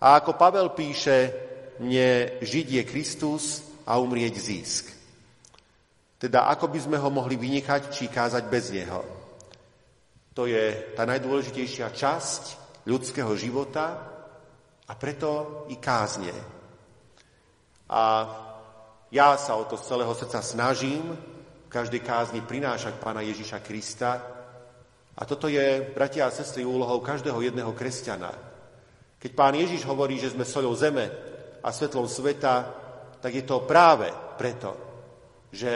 A 0.00 0.20
ako 0.20 0.36
Pavel 0.40 0.72
píše, 0.72 1.32
mne 1.80 2.40
žiť 2.40 2.66
je 2.80 2.82
Kristus 2.88 3.44
a 3.84 4.00
umrieť 4.00 4.34
získ. 4.36 4.84
Teda 6.20 6.48
ako 6.52 6.68
by 6.68 6.78
sme 6.80 6.96
ho 7.00 7.08
mohli 7.08 7.36
vynechať 7.40 7.92
či 7.92 8.12
kázať 8.12 8.44
bez 8.48 8.72
neho. 8.72 9.00
To 10.36 10.44
je 10.44 10.96
tá 10.96 11.08
najdôležitejšia 11.08 11.92
časť 11.92 12.42
ľudského 12.88 13.32
života 13.36 13.96
a 14.88 14.92
preto 14.96 15.64
i 15.72 15.76
kázne. 15.80 16.32
A 17.90 18.02
ja 19.10 19.34
sa 19.36 19.56
o 19.56 19.64
to 19.64 19.80
z 19.80 19.88
celého 19.90 20.14
srdca 20.14 20.40
snažím, 20.40 21.16
každej 21.70 22.02
kázni 22.02 22.40
prinášať 22.42 22.98
pána 22.98 23.22
Ježiša 23.22 23.58
Krista. 23.62 24.10
A 25.14 25.22
toto 25.26 25.46
je, 25.46 25.86
bratia 25.94 26.26
a 26.26 26.34
sestry, 26.34 26.66
úlohou 26.66 26.98
každého 27.02 27.38
jedného 27.42 27.70
kresťana. 27.74 28.49
Keď 29.20 29.30
pán 29.36 29.52
Ježiš 29.52 29.84
hovorí, 29.84 30.16
že 30.16 30.32
sme 30.32 30.48
soľou 30.48 30.72
zeme 30.72 31.04
a 31.60 31.68
svetlom 31.68 32.08
sveta, 32.08 32.54
tak 33.20 33.36
je 33.36 33.44
to 33.44 33.68
práve 33.68 34.08
preto, 34.40 34.72
že 35.52 35.70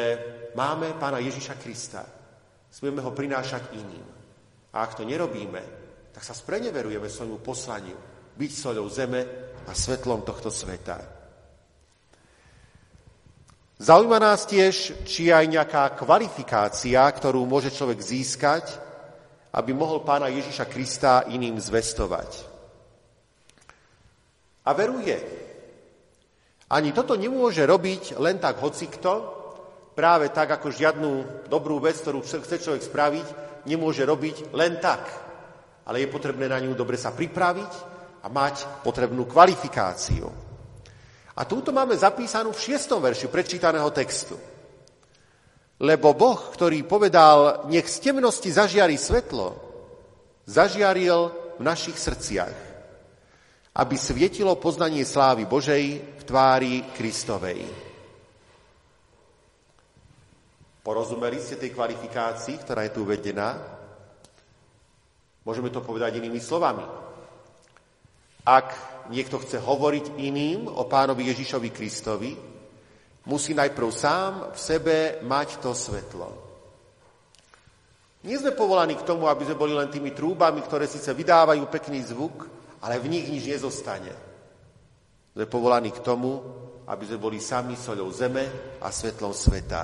máme 0.57 0.97
pána 0.97 1.21
Ježiša 1.21 1.61
Krista. 1.61 2.09
Smieme 2.73 3.05
ho 3.05 3.13
prinášať 3.13 3.77
iným. 3.77 4.07
A 4.73 4.81
ak 4.81 4.97
to 4.97 5.05
nerobíme, 5.05 5.61
tak 6.09 6.25
sa 6.25 6.33
spreneverujeme 6.33 7.05
svojmu 7.05 7.45
poslaniu 7.45 8.01
byť 8.33 8.51
soľou 8.51 8.89
zeme 8.89 9.21
a 9.69 9.73
svetlom 9.77 10.25
tohto 10.25 10.49
sveta. 10.49 10.97
Zaujíma 13.75 14.19
nás 14.23 14.49
tiež, 14.49 15.05
či 15.05 15.29
aj 15.29 15.45
nejaká 15.51 15.85
kvalifikácia, 16.01 17.05
ktorú 17.05 17.45
môže 17.45 17.69
človek 17.75 18.01
získať, 18.01 18.65
aby 19.53 19.77
mohol 19.77 20.01
pána 20.01 20.33
Ježiša 20.33 20.65
Krista 20.71 21.29
iným 21.29 21.61
zvestovať. 21.61 22.54
A 24.65 24.71
veruje. 24.73 25.17
Ani 26.73 26.91
toto 26.97 27.15
nemôže 27.15 27.63
robiť 27.69 28.17
len 28.17 28.41
tak 28.41 28.59
hocikto, 28.65 29.13
práve 29.95 30.29
tak, 30.35 30.51
ako 30.51 30.75
žiadnu 30.75 31.11
dobrú 31.47 31.79
vec, 31.79 32.01
ktorú 32.03 32.25
chce 32.25 32.59
človek 32.59 32.83
spraviť, 32.83 33.27
nemôže 33.71 34.03
robiť 34.03 34.53
len 34.53 34.83
tak. 34.83 35.07
Ale 35.87 36.03
je 36.03 36.09
potrebné 36.09 36.49
na 36.51 36.59
ňu 36.59 36.75
dobre 36.75 36.99
sa 36.99 37.15
pripraviť 37.15 37.73
a 38.25 38.27
mať 38.33 38.83
potrebnú 38.83 39.29
kvalifikáciu. 39.29 40.27
A 41.35 41.43
túto 41.45 41.75
máme 41.75 41.99
zapísanú 41.99 42.55
v 42.55 42.63
šiestom 42.63 43.03
verši 43.03 43.27
predčítaného 43.29 43.91
textu. 43.91 44.39
Lebo 45.83 46.15
Boh, 46.15 46.39
ktorý 46.55 46.87
povedal, 46.87 47.67
nech 47.67 47.91
z 47.91 48.11
temnosti 48.11 48.47
zažiari 48.47 48.95
svetlo, 48.95 49.59
zažiaril 50.47 51.35
v 51.59 51.63
našich 51.63 51.99
srdciach, 51.99 52.57
aby 53.75 53.99
svietilo 53.99 54.55
poznanie 54.55 55.03
slávy 55.03 55.51
Božej 55.51 55.85
v 55.99 56.23
tvári 56.23 56.95
Kristovej. 56.95 57.59
Porozumeli 60.85 61.43
ste 61.43 61.59
tej 61.59 61.75
kvalifikácii, 61.75 62.61
ktorá 62.63 62.87
je 62.87 62.95
tu 62.95 63.03
uvedená? 63.03 63.57
Môžeme 65.43 65.75
to 65.75 65.83
povedať 65.83 66.23
inými 66.23 66.39
slovami. 66.39 66.87
Ak 68.45 68.77
niekto 69.11 69.41
chce 69.41 69.59
hovoriť 69.59 70.21
iným 70.23 70.69
o 70.71 70.85
pánovi 70.87 71.33
Ježišovi 71.33 71.69
Kristovi, 71.73 72.31
musí 73.27 73.57
najprv 73.57 73.89
sám 73.91 74.33
v 74.53 74.59
sebe 74.61 74.97
mať 75.25 75.65
to 75.65 75.73
svetlo. 75.73 76.29
Nie 78.25 78.41
sme 78.41 78.57
povolaní 78.57 78.97
k 78.97 79.05
tomu, 79.09 79.29
aby 79.29 79.45
sme 79.45 79.61
boli 79.61 79.73
len 79.77 79.93
tými 79.93 80.13
trúbami, 80.13 80.65
ktoré 80.65 80.89
síce 80.89 81.13
vydávajú 81.13 81.65
pekný 81.69 82.01
zvuk, 82.05 82.49
ale 82.85 83.01
v 83.01 83.09
nich 83.09 83.25
nič 83.33 83.49
nezostane. 83.49 84.13
Sme 85.33 85.49
povolaní 85.49 85.89
k 85.89 86.05
tomu, 86.05 86.37
aby 86.85 87.05
sme 87.09 87.17
boli 87.19 87.41
sami 87.41 87.81
soľou 87.81 88.13
zeme 88.13 88.45
a 88.85 88.93
svetlom 88.93 89.33
sveta. 89.33 89.83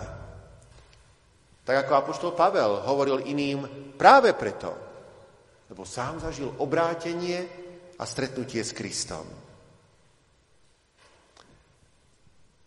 Tak 1.64 1.76
ako 1.86 1.92
apoštol 1.96 2.32
Pavel 2.36 2.84
hovoril 2.84 3.24
iným 3.24 3.64
práve 3.96 4.36
preto, 4.36 4.68
lebo 5.72 5.88
sám 5.88 6.20
zažil 6.20 6.52
obrátenie 6.60 7.40
a 7.96 8.04
stretnutie 8.04 8.60
s 8.60 8.76
Kristom. 8.76 9.24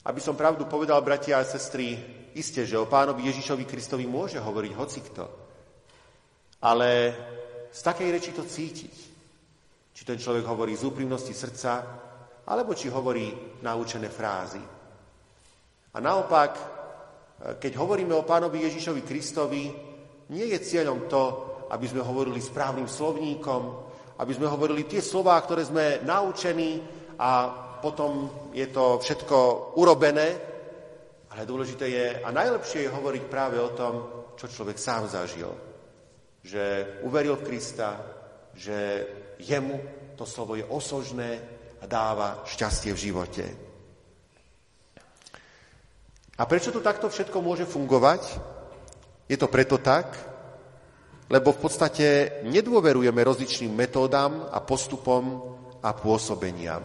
Aby 0.03 0.19
som 0.19 0.35
pravdu 0.35 0.65
povedal, 0.65 0.99
bratia 1.05 1.39
a 1.39 1.47
sestry, 1.47 1.95
isté, 2.33 2.65
že 2.65 2.75
o 2.75 2.89
pánovi 2.89 3.29
Ježišovi 3.29 3.63
Kristovi 3.69 4.09
môže 4.09 4.41
hovoriť 4.41 4.71
hocikto, 4.75 5.23
ale 6.59 6.89
z 7.69 7.79
takej 7.85 8.09
reči 8.09 8.31
to 8.33 8.43
cítiť. 8.43 9.12
Či 9.93 10.01
ten 10.03 10.17
človek 10.17 10.43
hovorí 10.49 10.73
z 10.73 10.89
úprimnosti 10.89 11.31
srdca, 11.31 11.71
alebo 12.49 12.73
či 12.73 12.89
hovorí 12.89 13.29
naučené 13.61 14.09
frázy. 14.09 14.59
A 15.93 15.97
naopak, 16.01 16.51
keď 17.61 17.71
hovoríme 17.77 18.17
o 18.17 18.25
pánovi 18.25 18.65
Ježišovi 18.65 19.01
Kristovi, 19.05 19.63
nie 20.33 20.45
je 20.49 20.59
cieľom 20.59 21.05
to, 21.05 21.23
aby 21.69 21.85
sme 21.85 22.01
hovorili 22.01 22.41
správnym 22.41 22.89
slovníkom, 22.89 23.61
aby 24.17 24.31
sme 24.33 24.49
hovorili 24.49 24.89
tie 24.89 25.01
slová, 25.01 25.37
ktoré 25.41 25.65
sme 25.65 26.01
naučení 26.01 26.81
a 27.21 27.49
potom 27.81 28.29
je 28.55 28.65
to 28.73 28.97
všetko 28.97 29.71
urobené, 29.77 30.27
ale 31.33 31.49
dôležité 31.49 31.85
je 31.89 32.05
a 32.21 32.29
najlepšie 32.29 32.85
je 32.85 32.93
hovoriť 32.93 33.23
práve 33.25 33.57
o 33.57 33.73
tom, 33.73 33.93
čo 34.37 34.49
človek 34.49 34.77
sám 34.77 35.09
zažil. 35.09 35.49
Že 36.45 36.63
uveril 37.05 37.35
v 37.37 37.45
Krista, 37.49 37.97
že 38.53 39.07
jemu 39.41 39.81
to 40.15 40.25
slovo 40.25 40.55
je 40.55 40.65
osožné 40.65 41.41
a 41.81 41.85
dáva 41.89 42.45
šťastie 42.45 42.93
v 42.93 43.03
živote. 43.11 43.45
A 46.33 46.43
prečo 46.49 46.73
to 46.73 46.81
takto 46.81 47.09
všetko 47.09 47.43
môže 47.45 47.65
fungovať? 47.69 48.21
Je 49.29 49.37
to 49.37 49.47
preto 49.49 49.77
tak, 49.77 50.17
lebo 51.29 51.53
v 51.53 51.61
podstate 51.61 52.07
nedôverujeme 52.45 53.21
rozličným 53.21 53.73
metódam 53.73 54.49
a 54.49 54.59
postupom 54.61 55.23
a 55.81 55.93
pôsobeniam. 55.93 56.83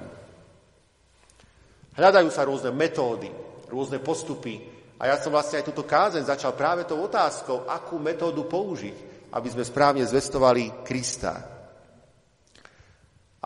Hľadajú 1.98 2.28
sa 2.30 2.46
rôzne 2.46 2.70
metódy, 2.70 3.30
rôzne 3.72 3.98
postupy 3.98 4.62
a 4.98 5.10
ja 5.10 5.16
som 5.18 5.34
vlastne 5.34 5.58
aj 5.58 5.66
túto 5.66 5.82
kázeň 5.82 6.26
začal 6.26 6.54
práve 6.54 6.86
tou 6.86 7.02
otázkou, 7.02 7.66
akú 7.66 7.98
metódu 7.98 8.46
použiť, 8.46 9.30
aby 9.34 9.48
sme 9.50 9.66
správne 9.66 10.04
zvestovali 10.06 10.86
Krista. 10.86 11.57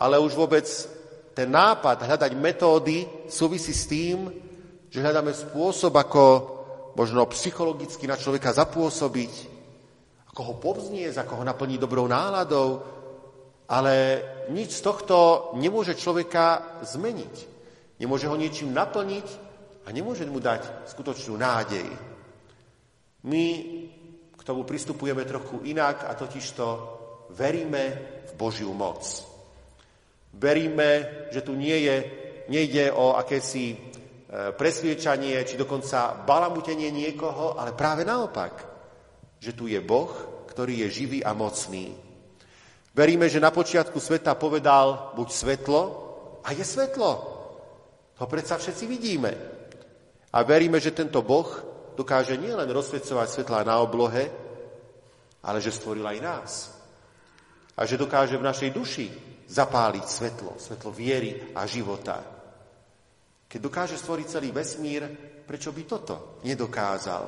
Ale 0.03 0.19
už 0.19 0.35
vôbec 0.35 0.67
ten 1.31 1.47
nápad 1.47 2.03
hľadať 2.03 2.31
metódy 2.35 3.07
súvisí 3.31 3.71
s 3.71 3.87
tým, 3.87 4.27
že 4.91 4.99
hľadáme 4.99 5.31
spôsob, 5.31 5.95
ako 5.95 6.23
možno 6.93 7.25
psychologicky 7.31 8.05
na 8.05 8.19
človeka 8.19 8.51
zapôsobiť, 8.51 9.33
ako 10.29 10.41
ho 10.43 10.53
povzniesť, 10.61 11.23
ako 11.23 11.41
ho 11.41 11.43
naplniť 11.47 11.79
dobrou 11.79 12.05
náladou, 12.05 12.83
ale 13.65 14.21
nič 14.53 14.77
z 14.77 14.85
tohto 14.85 15.17
nemôže 15.57 15.97
človeka 15.97 16.77
zmeniť. 16.85 17.35
Nemôže 17.97 18.27
ho 18.29 18.35
niečím 18.37 18.75
naplniť 18.75 19.27
a 19.87 19.89
nemôže 19.89 20.27
mu 20.27 20.37
dať 20.37 20.91
skutočnú 20.91 21.39
nádej. 21.39 21.87
My 23.23 23.45
k 24.35 24.41
tomu 24.43 24.67
pristupujeme 24.67 25.23
trochu 25.23 25.63
inak 25.63 26.05
a 26.05 26.13
totižto 26.13 26.65
veríme 27.31 27.83
v 28.27 28.31
Božiu 28.35 28.75
moc. 28.75 29.32
Veríme, 30.33 31.29
že 31.29 31.45
tu 31.45 31.53
nie 31.53 31.85
je, 31.85 31.97
nejde 32.49 32.89
o 32.91 33.13
akési 33.13 33.73
e, 33.73 33.77
presviečanie, 34.57 35.37
či 35.45 35.55
dokonca 35.55 36.17
balamutenie 36.25 36.89
niekoho, 36.89 37.55
ale 37.55 37.77
práve 37.77 38.01
naopak, 38.01 38.53
že 39.37 39.53
tu 39.53 39.69
je 39.69 39.77
Boh, 39.79 40.09
ktorý 40.49 40.85
je 40.85 41.03
živý 41.03 41.19
a 41.21 41.37
mocný. 41.37 41.93
Veríme, 42.93 43.25
že 43.29 43.41
na 43.41 43.49
počiatku 43.49 43.97
sveta 43.97 44.37
povedal 44.37 45.13
buď 45.17 45.27
svetlo 45.33 45.81
a 46.45 46.53
je 46.53 46.61
svetlo. 46.61 47.11
To 48.21 48.29
predsa 48.29 48.61
všetci 48.61 48.85
vidíme. 48.85 49.31
A 50.33 50.37
veríme, 50.45 50.77
že 50.77 50.93
tento 50.93 51.21
Boh 51.25 51.49
dokáže 51.97 52.37
nielen 52.37 52.69
rozsvecovať 52.69 53.27
svetlá 53.29 53.65
na 53.65 53.81
oblohe, 53.81 54.29
ale 55.41 55.57
že 55.61 55.73
stvoril 55.73 56.05
aj 56.05 56.19
nás. 56.21 56.51
A 57.73 57.85
že 57.89 57.97
dokáže 57.97 58.37
v 58.37 58.45
našej 58.45 58.69
duši 58.69 59.07
zapáliť 59.53 60.05
svetlo, 60.09 60.57
svetlo 60.57 60.89
viery 60.89 61.53
a 61.53 61.69
života. 61.69 62.17
Keď 63.45 63.59
dokáže 63.61 64.01
stvoriť 64.01 64.25
celý 64.25 64.49
vesmír, 64.49 65.05
prečo 65.45 65.69
by 65.69 65.81
toto 65.85 66.41
nedokázal? 66.41 67.23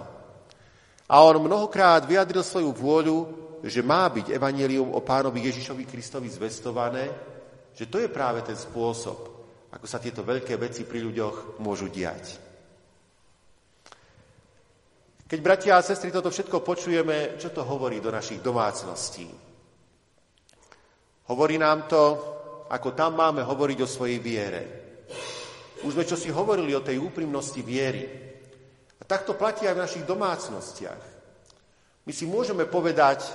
A 1.05 1.15
on 1.21 1.38
mnohokrát 1.38 2.01
vyjadril 2.09 2.41
svoju 2.41 2.73
vôľu, 2.73 3.17
že 3.61 3.85
má 3.85 4.09
byť 4.09 4.33
evanelium 4.33 4.89
o 4.97 5.05
pánovi 5.05 5.45
Ježišovi 5.45 5.85
Kristovi 5.85 6.25
zvestované, 6.33 7.13
že 7.77 7.85
to 7.85 8.01
je 8.01 8.09
práve 8.09 8.41
ten 8.41 8.57
spôsob, 8.57 9.29
ako 9.69 9.85
sa 9.85 10.01
tieto 10.01 10.25
veľké 10.25 10.57
veci 10.57 10.81
pri 10.81 11.05
ľuďoch 11.05 11.61
môžu 11.61 11.93
diať. 11.93 12.41
Keď, 15.25 15.39
bratia 15.41 15.77
a 15.77 15.85
sestry, 15.85 16.13
toto 16.13 16.29
všetko 16.29 16.61
počujeme, 16.61 17.38
čo 17.38 17.49
to 17.49 17.65
hovorí 17.65 17.97
do 18.01 18.13
našich 18.13 18.41
domácností? 18.45 19.44
Hovorí 21.25 21.57
nám 21.57 21.89
to, 21.89 22.03
ako 22.69 22.93
tam 22.93 23.17
máme 23.17 23.41
hovoriť 23.41 23.79
o 23.81 23.89
svojej 23.89 24.19
viere. 24.21 24.61
Už 25.81 25.93
sme 25.97 26.05
čo 26.05 26.17
si 26.17 26.29
hovorili 26.29 26.73
o 26.73 26.85
tej 26.85 27.01
úprimnosti 27.01 27.61
viery. 27.65 28.03
A 28.97 29.03
takto 29.05 29.38
platí 29.38 29.65
aj 29.65 29.75
v 29.77 29.83
našich 29.85 30.05
domácnostiach. 30.05 31.01
My 32.05 32.13
si 32.13 32.29
môžeme 32.29 32.69
povedať, 32.69 33.25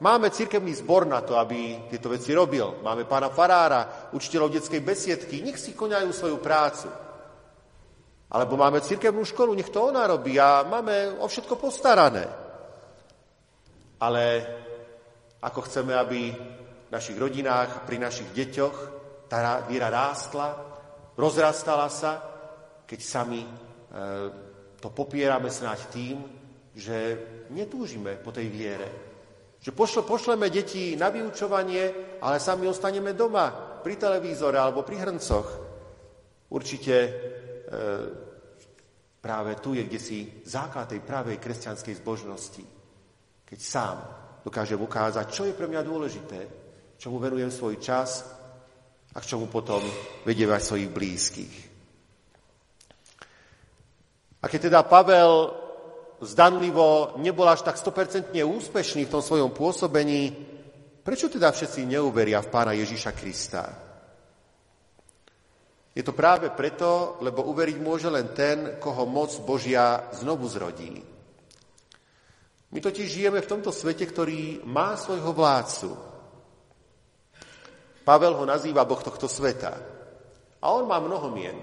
máme 0.00 0.32
cirkevný 0.32 0.72
zbor 0.80 1.04
na 1.04 1.20
to, 1.20 1.36
aby 1.36 1.88
tieto 1.92 2.08
veci 2.08 2.32
robil. 2.32 2.80
Máme 2.80 3.04
pána 3.04 3.28
farára, 3.28 4.12
učiteľov 4.16 4.56
detskej 4.56 4.80
besiedky, 4.80 5.44
nech 5.44 5.60
si 5.60 5.76
koňajú 5.76 6.08
svoju 6.12 6.40
prácu. 6.40 6.88
Alebo 8.28 8.60
máme 8.60 8.84
cirkevnú 8.84 9.24
školu, 9.24 9.56
nech 9.56 9.72
to 9.72 9.88
ona 9.88 10.04
robí 10.04 10.36
a 10.36 10.64
máme 10.64 11.20
o 11.20 11.28
všetko 11.28 11.56
postarané. 11.56 12.28
Ale 14.00 14.24
ako 15.40 15.60
chceme, 15.64 15.96
aby 15.96 16.32
v 16.88 16.94
našich 16.96 17.20
rodinách, 17.20 17.84
pri 17.84 18.00
našich 18.00 18.32
deťoch 18.32 18.76
tá 19.28 19.60
viera 19.68 19.92
rástla, 19.92 20.56
rozrastala 21.20 21.92
sa, 21.92 22.16
keď 22.88 23.00
sami 23.04 23.44
e, 23.44 23.50
to 24.80 24.88
popierame 24.88 25.52
snáď 25.52 25.78
tým, 25.92 26.16
že 26.72 26.96
netúžime 27.52 28.16
po 28.16 28.32
tej 28.32 28.48
viere. 28.48 28.88
Že 29.60 29.70
pošle, 29.76 30.02
pošleme 30.08 30.48
deti 30.48 30.96
na 30.96 31.12
vyučovanie, 31.12 32.16
ale 32.24 32.40
sami 32.40 32.64
ostaneme 32.64 33.12
doma, 33.12 33.68
pri 33.84 33.94
televízore 34.00 34.56
alebo 34.56 34.80
pri 34.80 34.96
hrncoch. 35.04 35.48
Určite 36.48 36.94
e, 37.04 37.10
práve 39.20 39.60
tu 39.60 39.76
je 39.76 39.84
kde 39.84 40.00
si 40.00 40.40
základ 40.48 40.88
tej 40.88 41.04
pravej 41.04 41.36
kresťanskej 41.36 41.94
zbožnosti. 42.00 42.64
Keď 43.44 43.58
sám 43.60 43.96
dokážem 44.40 44.80
ukázať, 44.80 45.26
čo 45.28 45.44
je 45.44 45.52
pre 45.52 45.68
mňa 45.68 45.82
dôležité, 45.84 46.40
čomu 46.98 47.22
venujem 47.22 47.48
svoj 47.54 47.78
čas 47.78 48.26
a 49.14 49.18
k 49.22 49.28
čomu 49.30 49.46
potom 49.46 49.80
vediem 50.26 50.50
aj 50.50 50.66
svojich 50.66 50.90
blízkych. 50.90 51.54
A 54.42 54.44
keď 54.46 54.70
teda 54.70 54.80
Pavel 54.86 55.54
zdanlivo 56.22 57.18
nebol 57.22 57.46
až 57.46 57.62
tak 57.62 57.78
100% 57.78 58.34
úspešný 58.34 59.06
v 59.06 59.12
tom 59.14 59.22
svojom 59.22 59.54
pôsobení, 59.54 60.34
prečo 61.02 61.30
teda 61.30 61.54
všetci 61.54 61.86
neuveria 61.86 62.42
v 62.42 62.50
pána 62.50 62.74
Ježíša 62.74 63.14
Krista? 63.14 63.64
Je 65.94 66.06
to 66.06 66.14
práve 66.14 66.54
preto, 66.54 67.18
lebo 67.26 67.42
uveriť 67.50 67.78
môže 67.82 68.06
len 68.06 68.30
ten, 68.30 68.78
koho 68.78 69.02
moc 69.02 69.34
Božia 69.42 70.06
znovu 70.14 70.46
zrodí. 70.46 70.94
My 72.70 72.78
totiž 72.78 73.08
žijeme 73.10 73.42
v 73.42 73.50
tomto 73.50 73.74
svete, 73.74 74.06
ktorý 74.06 74.62
má 74.62 74.94
svojho 74.94 75.34
vládcu, 75.34 75.90
Pavel 78.08 78.40
ho 78.40 78.48
nazýva 78.48 78.88
Boh 78.88 79.04
tohto 79.04 79.28
sveta. 79.28 79.76
A 80.64 80.72
on 80.72 80.88
má 80.88 80.96
mnoho 80.96 81.28
mien. 81.28 81.60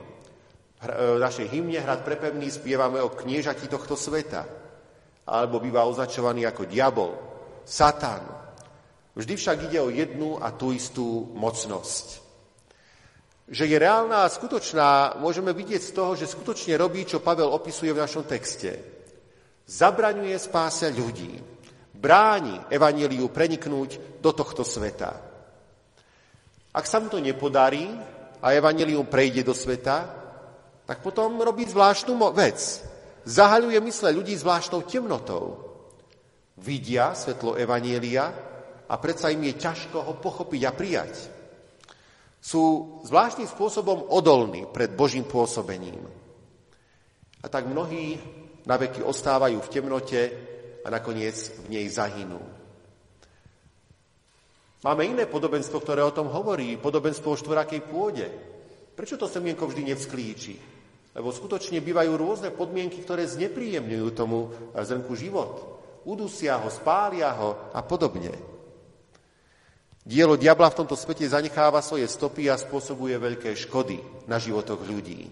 V 0.77 1.17
našej 1.17 1.49
hymne 1.49 1.81
Hrad 1.81 2.05
prepevný 2.05 2.53
spievame 2.53 3.01
o 3.01 3.09
kniežati 3.09 3.65
tohto 3.65 3.97
sveta. 3.97 4.45
Alebo 5.25 5.57
býva 5.57 5.89
označovaný 5.89 6.45
ako 6.45 6.69
diabol, 6.69 7.17
satan. 7.65 8.21
Vždy 9.17 9.33
však 9.33 9.57
ide 9.73 9.81
o 9.81 9.89
jednu 9.89 10.37
a 10.37 10.53
tú 10.53 10.69
istú 10.69 11.33
mocnosť. 11.33 12.21
Že 13.49 13.65
je 13.65 13.77
reálna 13.81 14.21
a 14.21 14.29
skutočná, 14.29 15.17
môžeme 15.17 15.49
vidieť 15.49 15.81
z 15.81 15.91
toho, 15.97 16.13
že 16.13 16.29
skutočne 16.29 16.77
robí, 16.77 17.09
čo 17.09 17.25
Pavel 17.25 17.49
opisuje 17.49 17.89
v 17.89 18.05
našom 18.05 18.29
texte. 18.29 18.69
Zabraňuje 19.65 20.37
spáse 20.37 20.93
ľudí, 20.93 21.41
bráni 21.89 22.69
evaníliu 22.69 23.33
preniknúť 23.33 24.21
do 24.21 24.29
tohto 24.29 24.61
sveta. 24.61 25.24
Ak 26.75 26.83
sa 26.83 26.99
mu 26.99 27.07
to 27.07 27.23
nepodarí 27.23 27.87
a 28.43 28.51
evanelium 28.51 29.07
prejde 29.07 29.47
do 29.47 29.55
sveta, 29.55 30.11
tak 30.83 30.99
potom 30.99 31.39
robí 31.39 31.63
zvláštnu 31.63 32.19
vec. 32.35 32.83
Zahaľuje 33.23 33.79
mysle 33.79 34.11
ľudí 34.11 34.35
zvláštnou 34.35 34.83
temnotou. 34.83 35.63
Vidia 36.59 37.15
svetlo 37.15 37.55
evanielia 37.55 38.27
a 38.85 38.95
predsa 38.99 39.31
im 39.31 39.47
je 39.47 39.55
ťažko 39.55 39.97
ho 40.03 40.13
pochopiť 40.19 40.61
a 40.67 40.71
prijať. 40.75 41.13
Sú 42.43 42.99
zvláštnym 43.07 43.49
spôsobom 43.49 44.11
odolní 44.13 44.69
pred 44.69 44.93
Božím 44.93 45.25
pôsobením. 45.25 46.05
A 47.41 47.49
tak 47.49 47.65
mnohí 47.65 48.19
na 48.69 48.77
veky 48.77 49.01
ostávajú 49.01 49.57
v 49.63 49.71
temnote 49.73 50.21
a 50.85 50.87
nakoniec 50.93 51.33
v 51.65 51.81
nej 51.81 51.85
zahynú. 51.89 52.54
Máme 54.85 55.01
iné 55.01 55.25
podobenstvo, 55.25 55.81
ktoré 55.81 56.05
o 56.05 56.13
tom 56.13 56.29
hovorí, 56.29 56.77
podobenstvo 56.77 57.33
o 57.33 57.39
štvorakej 57.41 57.89
pôde. 57.89 58.29
Prečo 58.93 59.17
to 59.17 59.25
semienko 59.25 59.65
vždy 59.65 59.89
nevsklíči? 59.89 60.53
Lebo 61.17 61.33
skutočne 61.33 61.81
bývajú 61.81 62.13
rôzne 62.13 62.53
podmienky, 62.53 63.01
ktoré 63.01 63.25
znepríjemňujú 63.25 64.07
tomu 64.13 64.53
zrnku 64.77 65.17
život. 65.17 65.81
Udusia 66.05 66.61
ho, 66.61 66.69
spália 66.69 67.33
ho 67.33 67.73
a 67.73 67.81
podobne. 67.81 68.29
Dielo 70.05 70.37
diabla 70.37 70.69
v 70.69 70.85
tomto 70.85 70.93
svete 70.93 71.25
zanecháva 71.25 71.81
svoje 71.81 72.05
stopy 72.05 72.45
a 72.45 72.53
spôsobuje 72.53 73.17
veľké 73.17 73.57
škody 73.57 73.97
na 74.29 74.37
životoch 74.37 74.85
ľudí. 74.85 75.25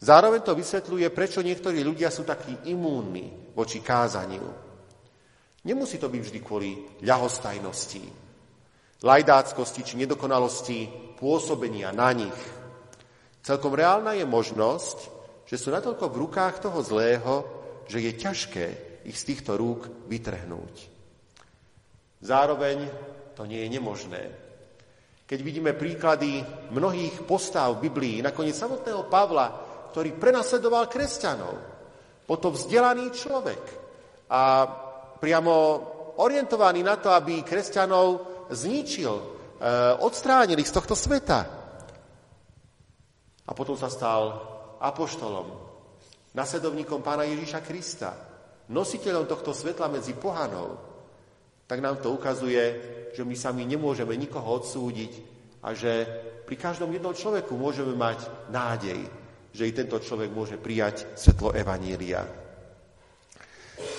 Zároveň 0.00 0.40
to 0.40 0.56
vysvetľuje, 0.56 1.12
prečo 1.12 1.44
niektorí 1.44 1.84
ľudia 1.84 2.08
sú 2.08 2.24
takí 2.24 2.72
imúnni 2.72 3.28
voči 3.52 3.84
kázaniu. 3.84 4.48
Nemusí 5.68 6.00
to 6.00 6.08
byť 6.08 6.22
vždy 6.24 6.40
kvôli 6.40 6.70
ľahostajnosti, 7.04 8.27
lajdáckosti 9.02 9.80
či 9.86 9.94
nedokonalosti 9.98 10.78
pôsobenia 11.18 11.94
na 11.94 12.10
nich. 12.14 12.38
Celkom 13.42 13.74
reálna 13.74 14.18
je 14.18 14.26
možnosť, 14.26 14.98
že 15.48 15.56
sú 15.56 15.72
natoľko 15.72 16.10
v 16.10 16.20
rukách 16.28 16.54
toho 16.60 16.78
zlého, 16.82 17.34
že 17.88 18.04
je 18.04 18.12
ťažké 18.12 18.66
ich 19.08 19.16
z 19.16 19.26
týchto 19.32 19.56
rúk 19.56 19.88
vytrhnúť. 20.10 20.74
Zároveň 22.20 22.90
to 23.38 23.46
nie 23.46 23.62
je 23.64 23.72
nemožné. 23.72 24.22
Keď 25.28 25.38
vidíme 25.44 25.72
príklady 25.76 26.42
mnohých 26.72 27.22
postáv 27.24 27.78
v 27.78 27.88
Biblii, 27.88 28.24
nakoniec 28.24 28.56
samotného 28.56 29.06
Pavla, 29.06 29.46
ktorý 29.92 30.16
prenasledoval 30.16 30.90
kresťanov, 30.90 31.54
potom 32.28 32.52
vzdelaný 32.52 33.08
človek 33.12 33.62
a 34.28 34.68
priamo 35.16 35.54
orientovaný 36.20 36.84
na 36.84 37.00
to, 37.00 37.08
aby 37.08 37.40
kresťanov 37.40 38.37
zničil, 38.50 39.14
e, 39.14 39.24
odstránili 40.00 40.64
z 40.64 40.72
tohto 40.72 40.96
sveta. 40.96 41.40
A 43.48 43.50
potom 43.56 43.76
sa 43.76 43.88
stal 43.88 44.36
apoštolom, 44.78 45.48
nasledovníkom 46.36 47.00
pána 47.00 47.24
Ježíša 47.24 47.64
Krista, 47.64 48.10
nositeľom 48.68 49.24
tohto 49.24 49.56
svetla 49.56 49.88
medzi 49.88 50.12
pohanou, 50.12 50.76
tak 51.68 51.80
nám 51.80 52.00
to 52.00 52.12
ukazuje, 52.12 52.64
že 53.12 53.24
my 53.24 53.36
sami 53.36 53.64
nemôžeme 53.64 54.12
nikoho 54.16 54.60
odsúdiť 54.60 55.12
a 55.64 55.72
že 55.72 56.04
pri 56.48 56.56
každom 56.56 56.88
jednom 56.92 57.12
človeku 57.12 57.52
môžeme 57.56 57.92
mať 57.92 58.24
nádej, 58.48 59.04
že 59.52 59.68
i 59.68 59.72
tento 59.76 60.00
človek 60.00 60.32
môže 60.32 60.56
prijať 60.56 61.04
svetlo 61.16 61.52
Evanília. 61.52 62.47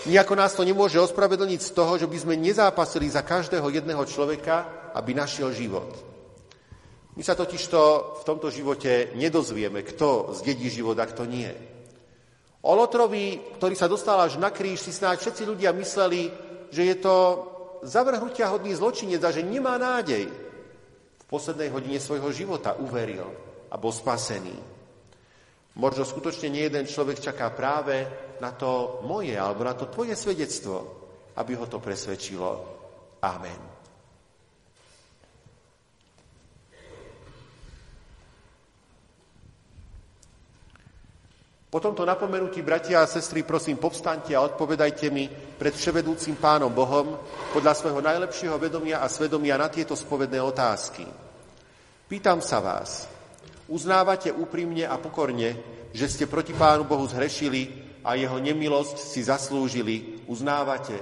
Nijako 0.07 0.33
nás 0.39 0.55
to 0.55 0.63
nemôže 0.63 0.95
ospravedlniť 0.95 1.59
z 1.59 1.71
toho, 1.75 1.99
že 1.99 2.07
by 2.07 2.17
sme 2.19 2.35
nezápasili 2.39 3.11
za 3.11 3.19
každého 3.19 3.67
jedného 3.67 3.99
človeka, 4.07 4.87
aby 4.95 5.11
našiel 5.11 5.51
život. 5.51 5.91
My 7.19 7.21
sa 7.27 7.35
totižto 7.35 7.79
v 8.21 8.23
tomto 8.23 8.47
živote 8.47 9.11
nedozvieme, 9.19 9.83
kto 9.83 10.31
zdedí 10.39 10.71
život 10.71 10.95
a 10.95 11.09
kto 11.09 11.27
nie. 11.27 11.51
O 12.63 12.71
Lotrovi, 12.75 13.59
ktorý 13.59 13.75
sa 13.75 13.91
dostal 13.91 14.23
až 14.23 14.39
na 14.39 14.55
kríž, 14.55 14.79
si 14.79 14.95
snáď 14.95 15.19
všetci 15.19 15.43
ľudia 15.43 15.75
mysleli, 15.75 16.31
že 16.71 16.83
je 16.87 16.95
to 16.95 17.15
zavrhnutia 17.83 18.47
hodný 18.51 18.71
zločinec 18.71 19.19
a 19.19 19.35
že 19.35 19.43
nemá 19.43 19.75
nádej. 19.75 20.31
V 21.19 21.25
poslednej 21.27 21.75
hodine 21.75 21.99
svojho 21.99 22.31
života 22.31 22.79
uveril 22.79 23.27
a 23.67 23.75
bol 23.75 23.91
spasený. 23.91 24.55
Možno 25.75 26.03
skutočne 26.03 26.51
nie 26.51 26.67
jeden 26.67 26.87
človek 26.87 27.19
čaká 27.19 27.51
práve 27.51 28.07
na 28.39 28.51
to 28.55 29.03
moje 29.03 29.35
alebo 29.35 29.63
na 29.63 29.75
to 29.75 29.87
tvoje 29.91 30.15
svedectvo, 30.15 30.75
aby 31.35 31.55
ho 31.55 31.65
to 31.67 31.79
presvedčilo. 31.79 32.49
Amen. 33.23 33.79
Po 41.69 41.77
tomto 41.77 42.01
napomenutí, 42.01 42.65
bratia 42.65 43.05
a 43.05 43.05
sestry, 43.05 43.45
prosím, 43.45 43.77
povstaňte 43.77 44.33
a 44.33 44.41
odpovedajte 44.41 45.13
mi 45.13 45.29
pred 45.29 45.69
vševedúcim 45.69 46.33
pánom 46.41 46.73
Bohom 46.73 47.13
podľa 47.53 47.77
svojho 47.77 48.01
najlepšieho 48.01 48.57
vedomia 48.57 49.05
a 49.05 49.07
svedomia 49.07 49.53
na 49.53 49.69
tieto 49.69 49.93
spovedné 49.93 50.41
otázky. 50.41 51.05
Pýtam 52.09 52.41
sa 52.41 52.57
vás, 52.57 53.05
uznávate 53.69 54.33
úprimne 54.33 54.89
a 54.89 54.97
pokorne, 54.97 55.61
že 55.93 56.09
ste 56.09 56.25
proti 56.25 56.57
pánu 56.57 56.89
Bohu 56.89 57.05
zhrešili 57.05 57.78
a 58.09 58.17
jeho 58.17 58.41
nemilosť 58.41 58.97
si 58.97 59.21
zaslúžili? 59.21 60.25
Uznávate? 60.25 60.97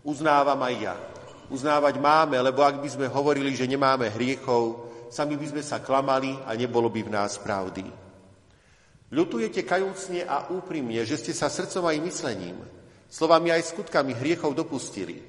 Uznávam 0.00 0.56
aj 0.64 0.74
ja. 0.80 0.96
Uznávať 1.52 2.00
máme, 2.00 2.40
lebo 2.40 2.64
ak 2.64 2.80
by 2.80 2.88
sme 2.88 3.12
hovorili, 3.12 3.52
že 3.52 3.68
nemáme 3.68 4.08
hriechov, 4.08 4.88
sami 5.12 5.36
by 5.36 5.52
sme 5.52 5.60
sa 5.60 5.84
klamali 5.84 6.32
a 6.48 6.56
nebolo 6.56 6.88
by 6.88 7.04
v 7.04 7.12
nás 7.12 7.36
pravdy. 7.36 7.84
Ľutujete 9.12 9.68
kajúcne 9.68 10.24
a 10.24 10.48
úprimne, 10.48 11.04
že 11.04 11.20
ste 11.20 11.36
sa 11.36 11.52
srdcom 11.52 11.84
aj 11.84 12.04
myslením, 12.08 12.56
slovami 13.12 13.52
aj 13.52 13.76
skutkami 13.76 14.16
hriechov 14.16 14.56
dopustili 14.56 15.20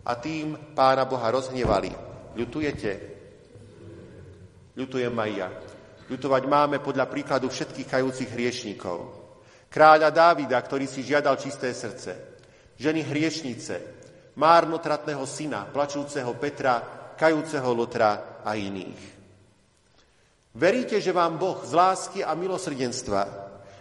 a 0.00 0.16
tým 0.16 0.72
Pána 0.72 1.04
Boha 1.04 1.28
rozhnevali. 1.28 1.92
Ľutujete? 2.40 2.92
Ľutujem 4.80 5.12
aj 5.12 5.30
ja. 5.36 5.48
Ľutovať 6.08 6.42
máme 6.48 6.80
podľa 6.80 7.04
príkladu 7.04 7.52
všetkých 7.52 7.88
kajúcich 7.88 8.32
hriešníkov. 8.32 9.21
Kráľa 9.72 10.12
Dávida, 10.12 10.60
ktorý 10.60 10.84
si 10.84 11.00
žiadal 11.00 11.40
čisté 11.40 11.72
srdce. 11.72 12.12
Ženy 12.76 13.08
hriešnice, 13.08 13.74
márnotratného 14.36 15.24
syna, 15.24 15.64
plačúceho 15.64 16.36
Petra, 16.36 16.84
kajúceho 17.16 17.72
Lotra 17.72 18.44
a 18.44 18.52
iných. 18.52 19.02
Veríte, 20.52 21.00
že 21.00 21.16
vám 21.16 21.40
Boh 21.40 21.64
z 21.64 21.72
lásky 21.72 22.20
a 22.20 22.36
milosrdenstva 22.36 23.22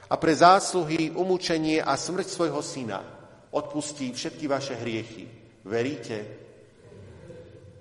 a 0.07 0.15
pre 0.15 0.31
zásluhy, 0.31 1.11
umúčenie 1.11 1.83
a 1.83 1.99
smrť 1.99 2.27
svojho 2.31 2.63
syna 2.63 3.03
odpustí 3.51 4.15
všetky 4.15 4.47
vaše 4.47 4.79
hriechy. 4.79 5.27
Veríte? 5.67 6.17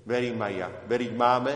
Verím 0.03 0.43
aj 0.43 0.55
ja. 0.59 0.69
Veriť 0.91 1.13
máme, 1.15 1.53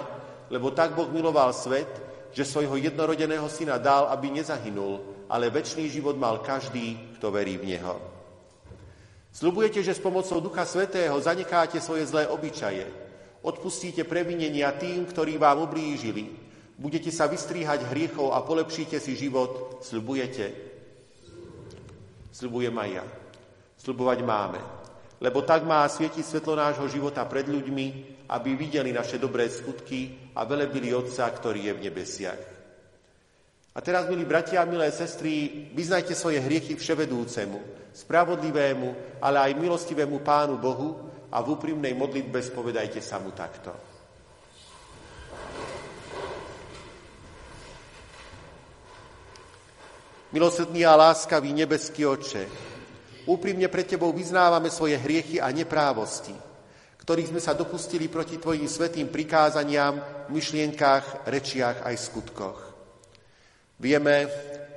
lebo 0.55 0.71
tak 0.71 0.95
Boh 0.95 1.11
miloval 1.11 1.51
svet, 1.51 1.91
že 2.31 2.47
svojho 2.47 2.79
jednorodeného 2.79 3.47
syna 3.51 3.83
dal, 3.83 4.07
aby 4.15 4.31
nezahynul, 4.31 5.14
ale 5.29 5.53
väčší 5.53 5.89
život 5.91 6.19
mal 6.19 6.45
každý, 6.45 7.17
kto 7.19 7.31
verí 7.31 7.57
v 7.61 7.77
Neho. 7.77 7.97
Sľubujete, 9.35 9.83
že 9.83 9.97
s 9.97 10.05
pomocou 10.05 10.39
Ducha 10.39 10.63
Svetého 10.63 11.19
zanecháte 11.19 11.83
svoje 11.83 12.07
zlé 12.07 12.31
obyčaje, 12.31 12.87
odpustíte 13.43 14.07
previnenia 14.07 14.71
tým, 14.79 15.05
ktorí 15.09 15.37
vám 15.37 15.67
ublížili, 15.67 16.45
Budete 16.75 17.15
sa 17.15 17.31
vystríhať 17.31 17.87
hriechov 17.87 18.35
a 18.35 18.43
polepšíte 18.43 18.99
si 18.99 19.15
život, 19.15 19.79
sľubujete? 19.87 20.51
Sľubujem 22.35 22.75
aj 22.75 22.91
ja. 22.91 23.05
Sľubovať 23.79 24.19
máme. 24.27 24.59
Lebo 25.23 25.47
tak 25.47 25.63
má 25.63 25.87
svietiť 25.87 26.27
svetlo 26.27 26.59
nášho 26.59 26.91
života 26.91 27.23
pred 27.31 27.47
ľuďmi, 27.47 27.87
aby 28.27 28.51
videli 28.59 28.91
naše 28.91 29.23
dobré 29.23 29.47
skutky 29.47 30.35
a 30.35 30.43
velebili 30.43 30.91
Otca, 30.91 31.31
ktorý 31.31 31.71
je 31.71 31.73
v 31.79 31.85
nebesiach. 31.87 32.54
A 33.75 33.83
teraz, 33.83 34.07
milí 34.07 34.23
bratia 34.23 34.63
a 34.63 34.71
milé 34.71 34.87
sestry, 34.95 35.67
vyznajte 35.75 36.15
svoje 36.15 36.39
hriechy 36.39 36.79
vševedúcemu, 36.79 37.91
spravodlivému, 37.91 39.19
ale 39.19 39.51
aj 39.51 39.59
milostivému 39.59 40.23
Pánu 40.23 40.63
Bohu 40.63 41.11
a 41.35 41.43
v 41.43 41.59
úprimnej 41.59 41.91
modlitbe 41.99 42.39
spovedajte 42.39 43.03
sa 43.03 43.19
mu 43.19 43.35
takto. 43.35 43.75
Milosrdný 50.31 50.87
a 50.87 50.95
láskavý 50.95 51.51
nebeský 51.51 52.07
oče, 52.07 52.47
úprimne 53.27 53.67
pred 53.67 53.91
Tebou 53.91 54.15
vyznávame 54.15 54.71
svoje 54.71 54.99
hriechy 54.99 55.43
a 55.43 55.51
neprávosti, 55.51 56.35
ktorých 57.03 57.35
sme 57.35 57.43
sa 57.43 57.59
dopustili 57.59 58.07
proti 58.07 58.39
Tvojim 58.39 58.71
svetým 58.71 59.11
prikázaniam 59.11 59.99
v 60.31 60.39
myšlienkách, 60.39 61.27
rečiach 61.27 61.83
aj 61.87 61.95
skutkoch. 61.99 62.64
Vieme, 63.79 64.31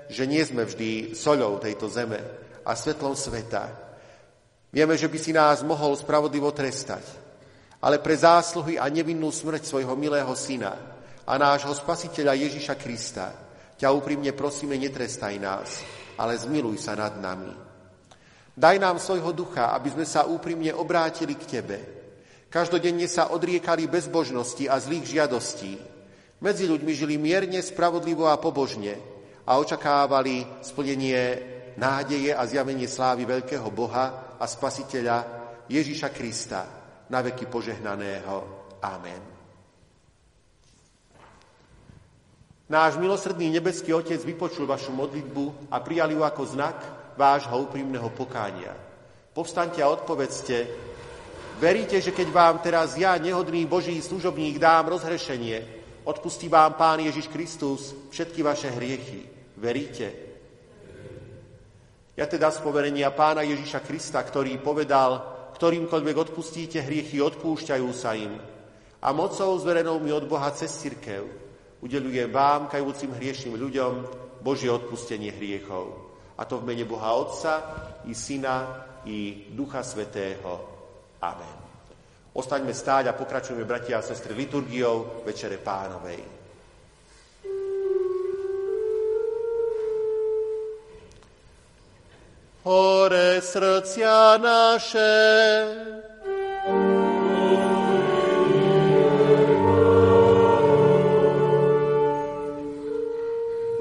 že 0.09 0.23
nie 0.25 0.41
sme 0.41 0.65
vždy 0.65 1.13
soľou 1.13 1.59
tejto 1.61 1.91
zeme 1.91 2.19
a 2.65 2.71
svetlom 2.73 3.13
sveta. 3.13 3.69
Vieme, 4.71 4.99
že 4.99 5.07
by 5.07 5.17
si 5.19 5.31
nás 5.31 5.63
mohol 5.63 5.95
spravodlivo 5.95 6.51
trestať, 6.51 7.03
ale 7.79 8.03
pre 8.03 8.17
zásluhy 8.17 8.75
a 8.75 8.89
nevinnú 8.91 9.31
smrť 9.31 9.63
svojho 9.63 9.95
milého 9.95 10.31
syna 10.35 10.75
a 11.23 11.33
nášho 11.39 11.71
spasiteľa 11.75 12.35
Ježiša 12.35 12.75
Krista, 12.75 13.31
ťa 13.77 13.87
úprimne 13.93 14.33
prosíme, 14.33 14.75
netrestaj 14.75 15.35
nás, 15.39 15.83
ale 16.17 16.39
zmiluj 16.39 16.81
sa 16.81 16.97
nad 16.97 17.15
nami. 17.19 17.53
Daj 18.57 18.75
nám 18.81 18.97
svojho 18.97 19.37
ducha, 19.37 19.69
aby 19.77 19.93
sme 19.93 20.05
sa 20.07 20.25
úprimne 20.25 20.73
obrátili 20.73 21.37
k 21.37 21.61
Tebe. 21.61 21.77
Každodenne 22.49 23.05
sa 23.05 23.29
odriekali 23.29 23.85
bezbožnosti 23.85 24.65
a 24.65 24.81
zlých 24.81 25.05
žiadostí. 25.13 25.77
Medzi 26.37 26.69
ľuďmi 26.69 26.93
žili 26.93 27.17
mierne, 27.17 27.57
spravodlivo 27.65 28.29
a 28.29 28.37
pobožne 28.37 28.93
a 29.41 29.57
očakávali 29.57 30.45
splnenie 30.61 31.17
nádeje 31.81 32.29
a 32.29 32.45
zjavenie 32.45 32.85
slávy 32.85 33.25
veľkého 33.25 33.65
Boha 33.73 34.37
a 34.37 34.45
Spasiteľa 34.45 35.17
Ježiša 35.65 36.13
Krista, 36.13 36.61
na 37.09 37.25
veky 37.25 37.49
požehnaného. 37.49 38.35
Amen. 38.85 39.21
Náš 42.67 42.99
milosrdný 42.99 43.47
nebeský 43.47 43.95
Otec 43.95 44.19
vypočul 44.21 44.67
vašu 44.67 44.91
modlitbu 44.91 45.71
a 45.71 45.79
prijal 45.79 46.11
ju 46.11 46.21
ako 46.21 46.43
znak 46.43 46.77
vášho 47.15 47.65
úprimného 47.65 48.11
pokánia. 48.11 48.75
Povstaňte 49.31 49.79
a 49.81 49.89
odpovedzte, 49.89 50.67
veríte, 51.63 51.97
že 52.03 52.11
keď 52.11 52.27
vám 52.29 52.55
teraz 52.59 52.93
ja, 52.99 53.15
nehodný 53.15 53.63
Boží 53.65 53.95
služobník, 54.03 54.59
dám 54.59 54.91
rozhrešenie, 54.91 55.76
odpustí 56.07 56.47
vám 56.47 56.79
Pán 56.79 57.03
Ježiš 57.03 57.27
Kristus 57.27 57.91
všetky 58.09 58.39
vaše 58.39 58.71
hriechy. 58.71 59.27
Veríte? 59.59 60.07
Ja 62.17 62.25
teda 62.25 62.49
z 62.49 62.63
poverenia 62.63 63.11
Pána 63.11 63.43
Ježiša 63.43 63.83
Krista, 63.83 64.23
ktorý 64.23 64.57
povedal, 64.63 65.21
ktorýmkoľvek 65.53 66.15
odpustíte 66.17 66.81
hriechy, 66.81 67.21
odpúšťajú 67.21 67.89
sa 67.93 68.15
im. 68.15 68.39
A 69.03 69.13
mocou 69.13 69.53
zverenou 69.61 70.01
mi 70.01 70.09
od 70.09 70.25
Boha 70.25 70.49
cez 70.55 70.73
církev 70.73 71.27
udeluje 71.81 72.25
vám, 72.25 72.65
kajúcim 72.71 73.13
hriešným 73.13 73.53
ľuďom, 73.53 73.93
Božie 74.41 74.71
odpustenie 74.71 75.29
hriechov. 75.29 76.09
A 76.37 76.45
to 76.45 76.61
v 76.61 76.73
mene 76.73 76.85
Boha 76.85 77.13
Otca 77.13 77.53
i 78.09 78.13
Syna 78.13 78.85
i 79.05 79.49
Ducha 79.53 79.81
Svetého. 79.85 80.61
Amen. 81.21 81.66
Ostaňme 82.37 82.69
stáť 82.69 83.09
a 83.09 83.17
pokračujeme, 83.17 83.65
bratia 83.65 83.97
a 83.97 84.05
sestry, 84.05 84.37
liturgiou 84.37 85.25
Večere 85.25 85.57
Pánovej. 85.57 86.21
Hore 92.61 93.41
srdcia 93.41 94.37
naše, 94.37 95.13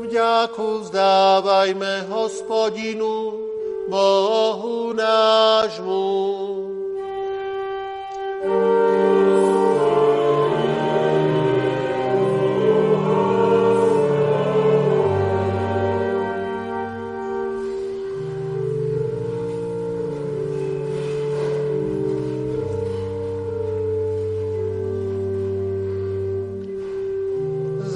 Vďaku 0.00 0.68
vzdávajme 0.80 2.08
hospodinu, 2.08 3.36
Bohu 3.92 4.96
nášmu. 4.96 6.75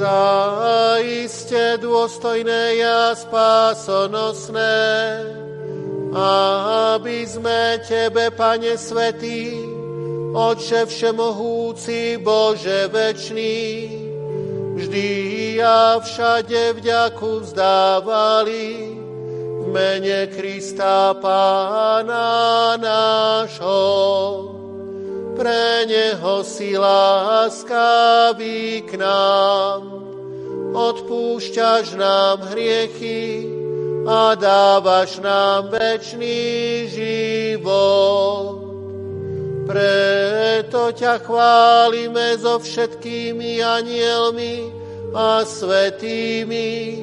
Zaiste 0.00 1.76
dôstojné 1.76 2.80
a 2.80 3.12
spásonosné, 3.12 4.80
aby 6.96 7.28
sme 7.28 7.84
Tebe, 7.84 8.32
Pane 8.32 8.80
Svetý, 8.80 9.52
Oče 10.32 10.88
Všemohúci, 10.88 12.16
Bože 12.16 12.88
Večný, 12.88 13.92
vždy 14.80 15.60
a 15.60 16.00
všade 16.00 16.80
vďaku 16.80 17.44
vzdávali 17.44 18.96
v 19.60 19.64
mene 19.68 20.32
Krista 20.32 21.12
Pána 21.20 22.80
nášho. 22.80 24.59
Pre 25.40 25.88
Neho 25.88 26.44
si 26.44 26.76
láskavý 26.76 28.84
k 28.84 29.00
nám, 29.00 29.80
odpúšťaš 30.76 31.96
nám 31.96 32.44
hriechy 32.52 33.48
a 34.04 34.36
dávaš 34.36 35.16
nám 35.24 35.72
večný 35.72 36.84
život. 36.92 38.68
Preto 39.64 40.92
ťa 40.92 41.24
chválime 41.24 42.36
so 42.36 42.60
všetkými 42.60 43.64
anielmi 43.64 44.68
a 45.16 45.40
svetými 45.40 47.00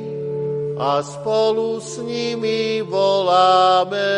a 0.78 1.02
spolu 1.02 1.82
s 1.82 1.98
nimi 2.06 2.86
voláme. 2.86 4.14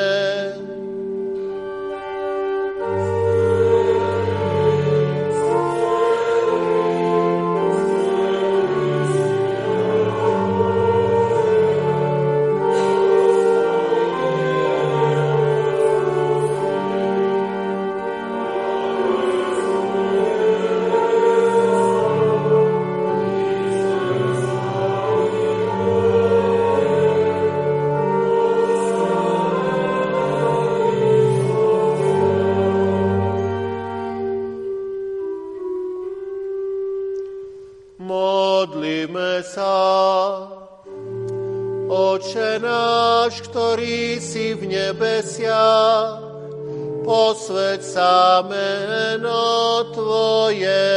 Tvoje. 49.93 50.87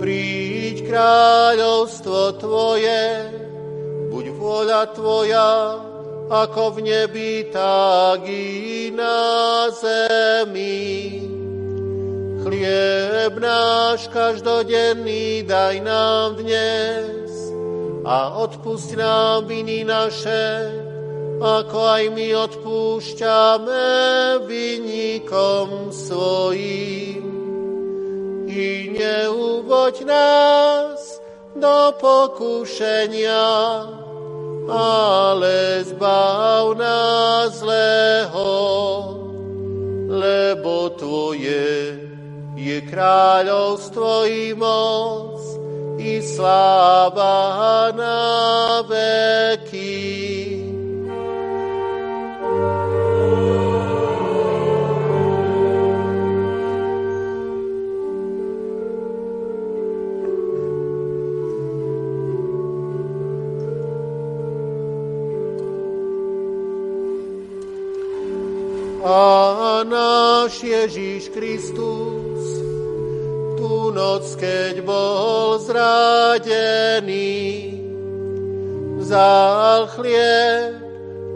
Príď 0.00 0.76
kráľovstvo 0.88 2.40
Tvoje, 2.40 3.04
buď 4.08 4.24
vôľa 4.34 4.82
Tvoja, 4.96 5.50
ako 6.30 6.78
v 6.78 6.78
nebi, 6.86 7.50
tak 7.52 8.22
i 8.24 8.88
na 8.94 9.68
zemi. 9.74 11.20
Chlieb 12.40 13.36
náš 13.36 14.08
každodenný 14.08 15.44
daj 15.44 15.76
nám 15.84 16.40
dnes 16.40 17.28
a 18.00 18.40
odpust 18.40 18.96
nám 18.96 19.44
viny 19.44 19.84
naše, 19.84 20.79
ako 21.40 21.78
aj 21.80 22.04
my 22.12 22.28
odpúšťame 22.36 23.88
vynikom 24.44 25.88
svojim. 25.88 27.24
I 28.44 28.92
neuvoď 28.92 30.04
nás 30.04 31.00
do 31.56 31.96
pokušenia, 31.96 33.48
ale 34.68 35.80
zbav 35.88 36.76
nás 36.76 37.56
zlého, 37.56 38.52
lebo 40.12 40.92
Tvoje 41.00 41.96
je 42.60 42.78
kráľovstvo 42.84 44.28
i 44.28 44.52
moc 44.52 45.40
i 46.00 46.20
sláva 46.20 47.92
na 47.96 48.20
veky. 48.84 49.99
A 69.00 69.80
náš 69.88 70.60
Ježíš 70.60 71.32
Kristus 71.32 72.60
tú 73.56 73.92
noc, 73.92 74.36
keď 74.36 74.84
bol 74.84 75.56
zradený, 75.60 77.40
vzal 79.00 79.88
chlieb 79.96 80.76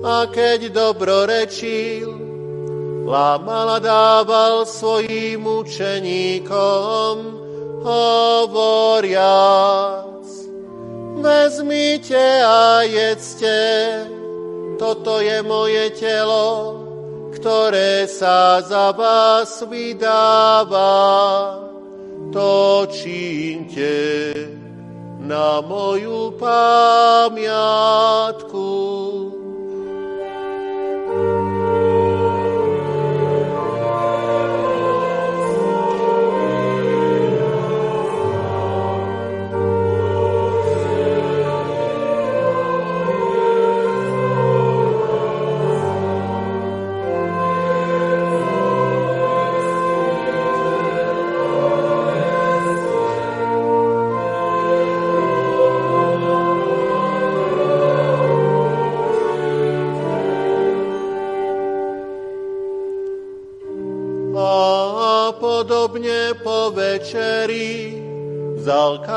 a 0.04 0.28
keď 0.28 0.68
dobro 0.72 1.24
rečil, 1.24 2.12
lámal 3.08 3.76
a 3.76 3.80
dával 3.80 4.68
svojim 4.68 5.44
učeníkom, 5.44 7.16
hovoriac, 7.84 9.08
vezmite 11.20 12.44
a 12.44 12.84
jedzte, 12.84 13.56
toto 14.76 15.20
je 15.20 15.40
moje 15.40 15.90
telo, 15.96 16.84
ktoré 17.44 18.08
sa 18.08 18.64
za 18.64 18.88
vás 18.96 19.60
vydáva, 19.68 20.96
to 22.32 22.88
čínte 22.88 24.32
na 25.20 25.60
moju 25.60 26.40
pamiatku. 26.40 27.44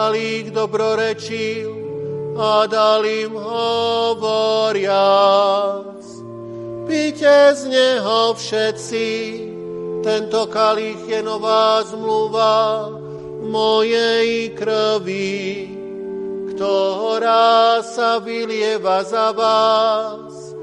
Kalík 0.08 0.56
dobrorečil 0.56 1.68
a 2.40 2.64
dal 2.64 3.04
im 3.04 3.36
hovoriac. 3.36 4.88
Píte 6.88 7.52
z 7.52 7.68
neho 7.68 8.32
všetci, 8.32 9.08
tento 10.08 10.48
kalich 10.48 11.04
je 11.12 11.20
nová 11.20 11.84
zmluva 11.84 12.88
mojej 13.52 14.56
krvi, 14.56 15.76
ktorá 16.56 17.84
sa 17.84 18.24
vylieva 18.24 19.04
za 19.04 19.36
vás 19.36 20.56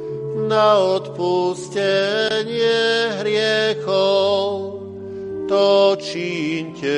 na 0.49 0.81
odpustenie 0.81 2.81
hriechov. 3.21 4.81
To 5.53 6.01
čínte, 6.01 6.97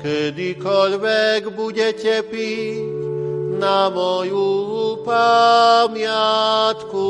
kedykoľvek 0.00 1.52
budete 1.52 2.24
piť 2.24 2.88
na 3.60 3.92
moju 3.92 5.04
pamiatku. 5.04 7.08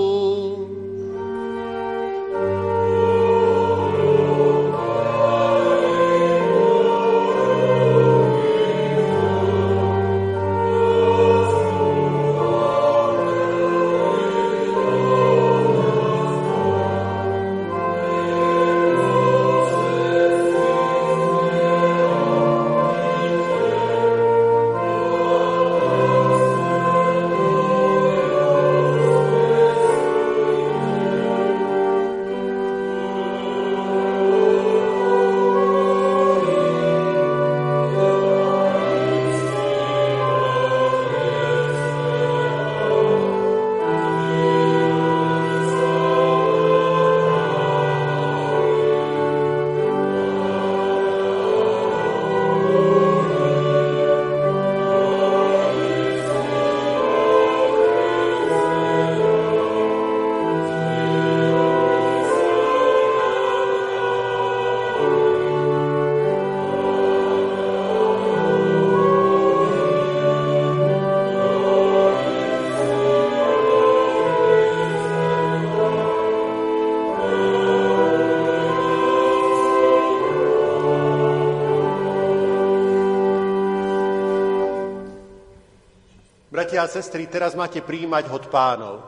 Sestry, 86.90 87.30
teraz 87.30 87.54
máte 87.54 87.78
príjmať 87.78 88.26
hod 88.26 88.50
pánov. 88.50 89.00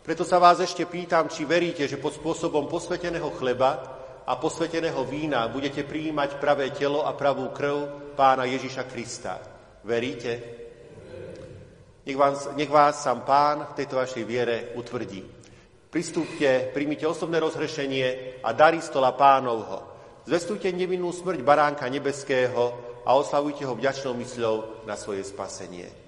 Preto 0.00 0.24
sa 0.24 0.40
vás 0.40 0.56
ešte 0.64 0.88
pýtam, 0.88 1.28
či 1.28 1.44
veríte, 1.44 1.84
že 1.84 2.00
pod 2.00 2.16
spôsobom 2.16 2.64
posveteného 2.64 3.28
chleba 3.36 3.76
a 4.24 4.32
posveteného 4.40 5.04
vína 5.04 5.44
budete 5.52 5.84
príjmať 5.84 6.40
pravé 6.40 6.72
telo 6.72 7.04
a 7.04 7.12
pravú 7.12 7.52
krv 7.52 8.12
pána 8.16 8.48
Ježiša 8.48 8.88
Krista. 8.88 9.36
Veríte? 9.84 10.32
Nech 12.08 12.16
vás, 12.16 12.48
nech 12.56 12.72
vás 12.72 13.04
sám 13.04 13.28
pán 13.28 13.68
v 13.68 13.76
tejto 13.84 14.00
vašej 14.00 14.24
viere 14.24 14.72
utvrdí. 14.80 15.20
Pristúpte, 15.92 16.72
príjmite 16.72 17.04
osobné 17.04 17.36
rozhrešenie 17.36 18.40
a 18.40 18.56
darí 18.56 18.80
stola 18.80 19.12
pánovho. 19.12 19.84
Zvestujte 20.24 20.72
nevinnú 20.72 21.12
smrť 21.12 21.44
baránka 21.44 21.84
nebeského 21.88 22.72
a 23.04 23.12
oslavujte 23.12 23.68
ho 23.68 23.76
vďačnou 23.76 24.16
mysľou 24.16 24.88
na 24.88 24.96
svoje 24.96 25.20
spasenie. 25.24 26.07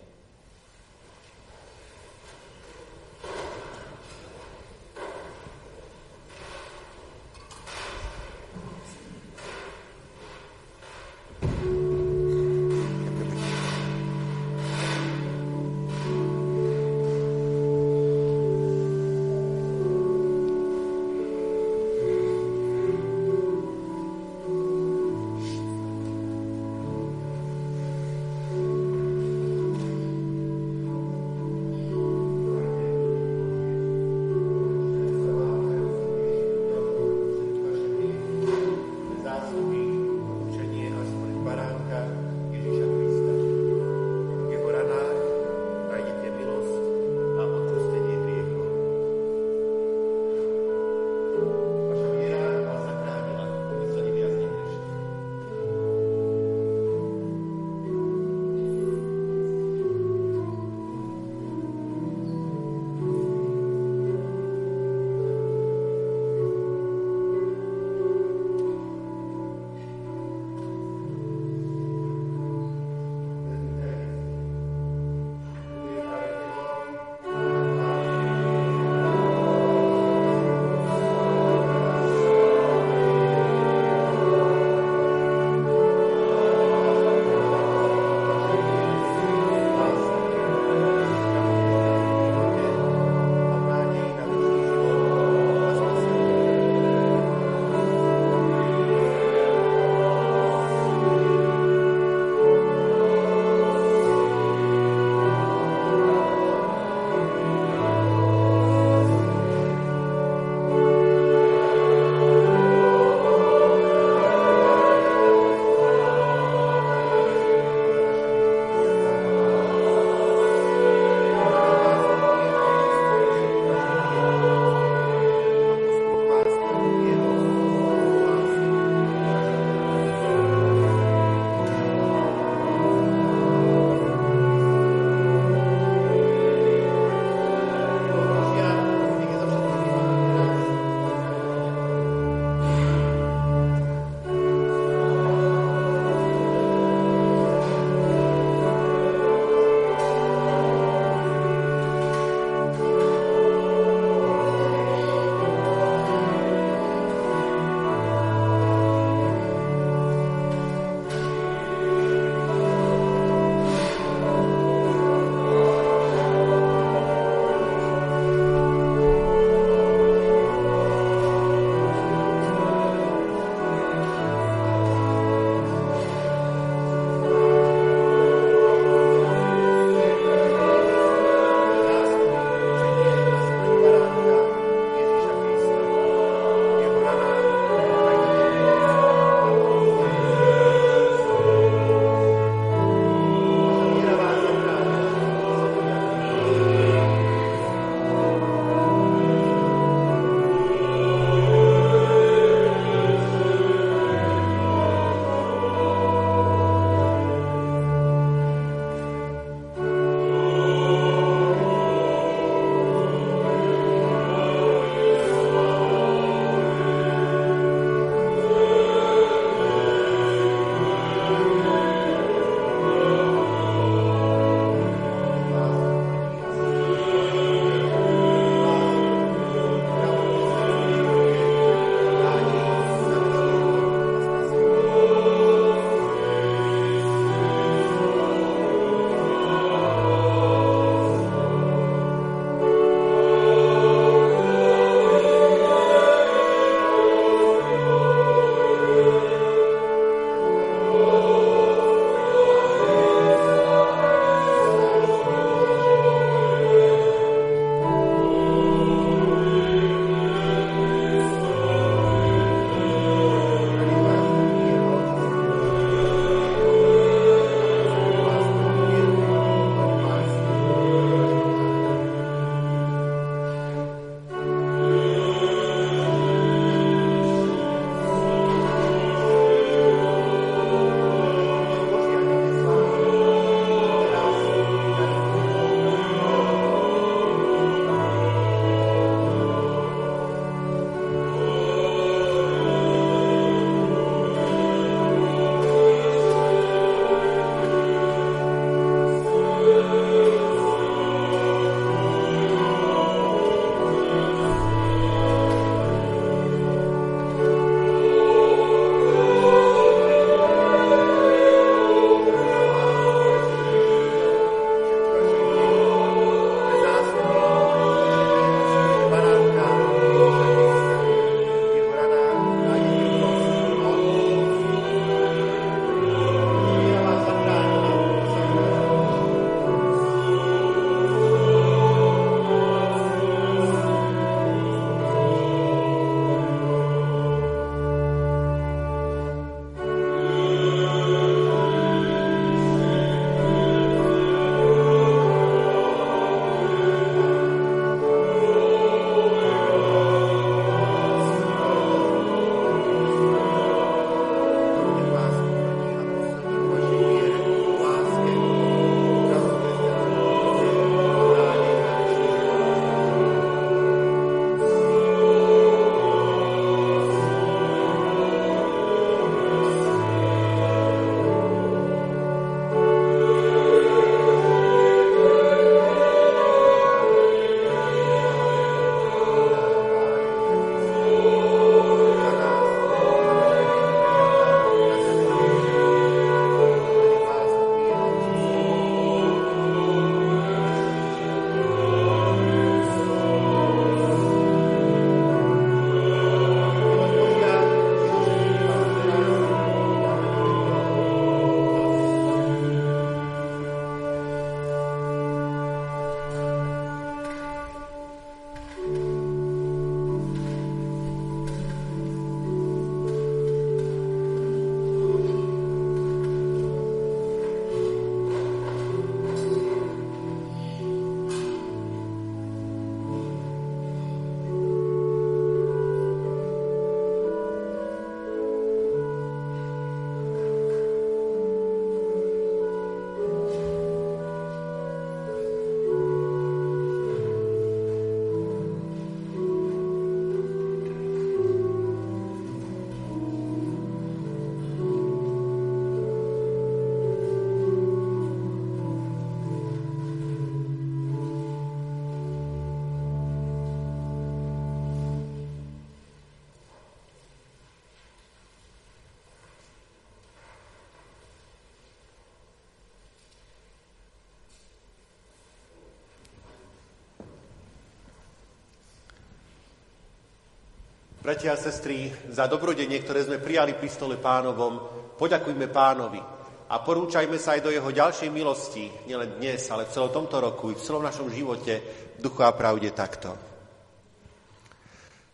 Bratia 471.31 471.55
a 471.55 471.62
sestry, 471.62 472.11
za 472.26 472.51
dobrodenie, 472.51 472.99
ktoré 473.07 473.22
sme 473.22 473.39
prijali 473.39 473.78
pri 473.78 473.87
stole 473.87 474.18
pánovom, 474.18 474.83
poďakujme 475.14 475.70
pánovi 475.70 476.18
a 476.66 476.83
porúčajme 476.83 477.39
sa 477.39 477.55
aj 477.55 477.62
do 477.62 477.70
jeho 477.70 477.87
ďalšej 477.87 478.35
milosti, 478.35 478.91
nielen 479.07 479.39
dnes, 479.39 479.62
ale 479.70 479.87
v 479.87 479.95
celom 479.95 480.11
tomto 480.11 480.43
roku 480.43 480.74
i 480.74 480.74
v 480.74 480.83
celom 480.83 481.07
našom 481.07 481.31
živote 481.31 481.74
v 482.18 482.26
duchu 482.26 482.43
a 482.43 482.51
pravde 482.51 482.91
takto. 482.91 483.39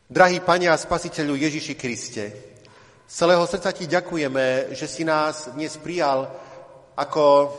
Drahý 0.05 0.45
Pane 0.45 0.69
a 0.69 0.77
Spasiteľu 0.77 1.33
Ježiši 1.33 1.73
Kriste, 1.81 2.25
z 3.09 3.15
celého 3.17 3.49
srdca 3.49 3.73
Ti 3.73 3.89
ďakujeme, 3.89 4.77
že 4.77 4.85
si 4.85 5.01
nás 5.01 5.49
dnes 5.57 5.81
prijal 5.81 6.29
ako 6.93 7.57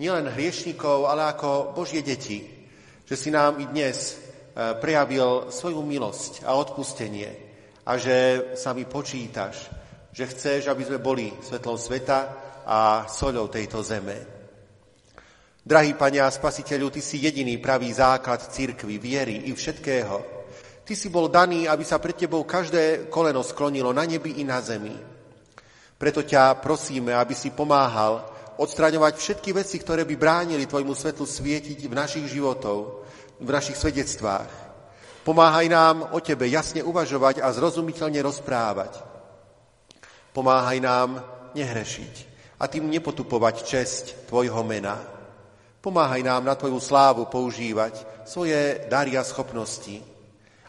nielen 0.00 0.32
hriešnikov, 0.32 1.04
ale 1.04 1.36
ako 1.36 1.76
Božie 1.76 2.00
deti, 2.00 2.48
že 3.04 3.12
si 3.12 3.28
nám 3.28 3.60
i 3.60 3.68
dnes 3.68 4.24
prejavil 4.56 5.52
svoju 5.52 5.84
milosť 5.84 6.48
a 6.48 6.56
odpustenie 6.56 7.28
a 7.84 8.00
že 8.00 8.50
sa 8.56 8.72
mi 8.72 8.88
počítaš, 8.88 9.68
že 10.16 10.24
chceš, 10.24 10.72
aby 10.72 10.82
sme 10.82 10.98
boli 10.98 11.28
svetlom 11.44 11.76
sveta 11.76 12.18
a 12.64 13.04
soľou 13.04 13.52
tejto 13.52 13.84
zeme. 13.84 14.16
Drahý 15.66 15.94
Pane 15.94 16.22
a 16.22 16.30
Spasiteľu, 16.30 16.88
Ty 16.94 17.02
si 17.02 17.20
jediný 17.20 17.58
pravý 17.58 17.92
základ 17.92 18.38
církvy, 18.48 18.96
viery 18.96 19.36
i 19.46 19.52
všetkého. 19.52 20.16
Ty 20.86 20.94
si 20.94 21.10
bol 21.10 21.26
daný, 21.26 21.66
aby 21.66 21.82
sa 21.82 21.98
pred 21.98 22.14
Tebou 22.14 22.46
každé 22.46 23.10
koleno 23.10 23.42
sklonilo 23.42 23.90
na 23.90 24.06
nebi 24.06 24.38
i 24.38 24.44
na 24.46 24.62
zemi. 24.62 24.94
Preto 25.98 26.22
ťa 26.22 26.62
prosíme, 26.62 27.10
aby 27.12 27.34
si 27.34 27.50
pomáhal 27.50 28.22
odstraňovať 28.56 29.14
všetky 29.18 29.50
veci, 29.52 29.76
ktoré 29.82 30.06
by 30.06 30.14
bránili 30.14 30.70
Tvojmu 30.70 30.94
svetlu 30.94 31.26
svietiť 31.26 31.90
v 31.90 31.98
našich 31.98 32.30
životov, 32.30 33.05
v 33.40 33.48
našich 33.48 33.76
svedectvách. 33.76 34.48
Pomáhaj 35.26 35.66
nám 35.66 35.96
o 36.14 36.18
Tebe 36.22 36.46
jasne 36.46 36.86
uvažovať 36.86 37.42
a 37.42 37.50
zrozumiteľne 37.50 38.22
rozprávať. 38.22 39.02
Pomáhaj 40.30 40.78
nám 40.78 41.18
nehrešiť 41.56 42.14
a 42.60 42.70
tým 42.70 42.88
nepotupovať 42.88 43.54
česť 43.66 44.04
Tvojho 44.30 44.62
mena. 44.62 44.96
Pomáhaj 45.82 46.22
nám 46.22 46.42
na 46.46 46.54
Tvoju 46.54 46.78
slávu 46.78 47.26
používať 47.26 48.26
svoje 48.26 48.86
dary 48.86 49.18
a 49.18 49.26
schopnosti. 49.26 50.00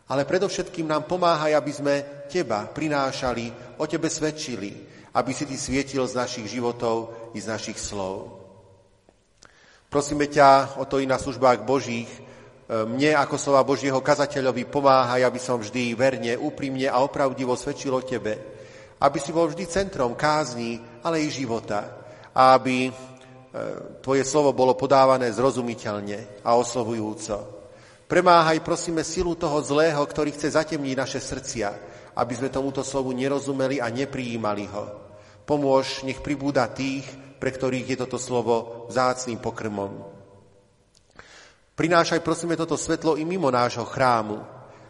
Ale 0.08 0.24
predovšetkým 0.24 0.88
nám 0.88 1.04
pomáhaj, 1.06 1.54
aby 1.54 1.72
sme 1.74 1.96
Teba 2.32 2.66
prinášali, 2.66 3.78
o 3.78 3.86
Tebe 3.86 4.10
svedčili, 4.10 4.74
aby 5.14 5.32
si 5.34 5.46
Ty 5.46 5.58
svietil 5.58 6.04
z 6.08 6.18
našich 6.18 6.48
životov 6.48 7.14
i 7.36 7.40
z 7.42 7.48
našich 7.48 7.80
slov. 7.80 8.42
Prosíme 9.88 10.28
ťa 10.28 10.80
o 10.80 10.86
to 10.90 11.00
i 11.00 11.08
na 11.08 11.16
službách 11.16 11.64
Božích, 11.64 12.10
mne 12.68 13.16
ako 13.16 13.40
slova 13.40 13.64
Božieho 13.64 14.04
kazateľovi 14.04 14.68
pomáhaj, 14.68 15.24
aby 15.24 15.40
som 15.40 15.56
vždy 15.56 15.96
verne, 15.96 16.36
úprimne 16.36 16.92
a 16.92 17.00
opravdivo 17.00 17.56
svedčil 17.56 17.96
o 17.96 18.04
Tebe. 18.04 18.36
Aby 19.00 19.24
si 19.24 19.32
bol 19.32 19.48
vždy 19.48 19.64
centrom 19.72 20.12
kázni, 20.20 20.76
ale 21.00 21.24
i 21.24 21.32
života. 21.32 22.04
A 22.36 22.60
aby 22.60 22.92
e, 22.92 22.92
Tvoje 24.04 24.28
slovo 24.28 24.52
bolo 24.52 24.76
podávané 24.76 25.32
zrozumiteľne 25.32 26.44
a 26.44 26.60
oslovujúco. 26.60 27.56
Premáhaj, 28.04 28.60
prosíme, 28.60 29.00
silu 29.08 29.40
toho 29.40 29.64
zlého, 29.64 30.04
ktorý 30.04 30.36
chce 30.36 30.60
zatemniť 30.60 30.96
naše 30.96 31.20
srdcia, 31.24 31.70
aby 32.20 32.34
sme 32.36 32.52
tomuto 32.52 32.84
slovu 32.84 33.16
nerozumeli 33.16 33.80
a 33.80 33.88
neprijímali 33.88 34.68
ho. 34.68 34.86
Pomôž, 35.48 36.04
nech 36.04 36.20
pribúda 36.20 36.68
tých, 36.68 37.08
pre 37.40 37.48
ktorých 37.48 37.96
je 37.96 37.98
toto 38.04 38.20
slovo 38.20 38.88
vzácným 38.92 39.40
pokrmom. 39.40 40.17
Prinášaj, 41.78 42.26
prosíme, 42.26 42.58
toto 42.58 42.74
svetlo 42.74 43.22
i 43.22 43.24
mimo 43.24 43.54
nášho 43.54 43.86
chrámu. 43.86 44.42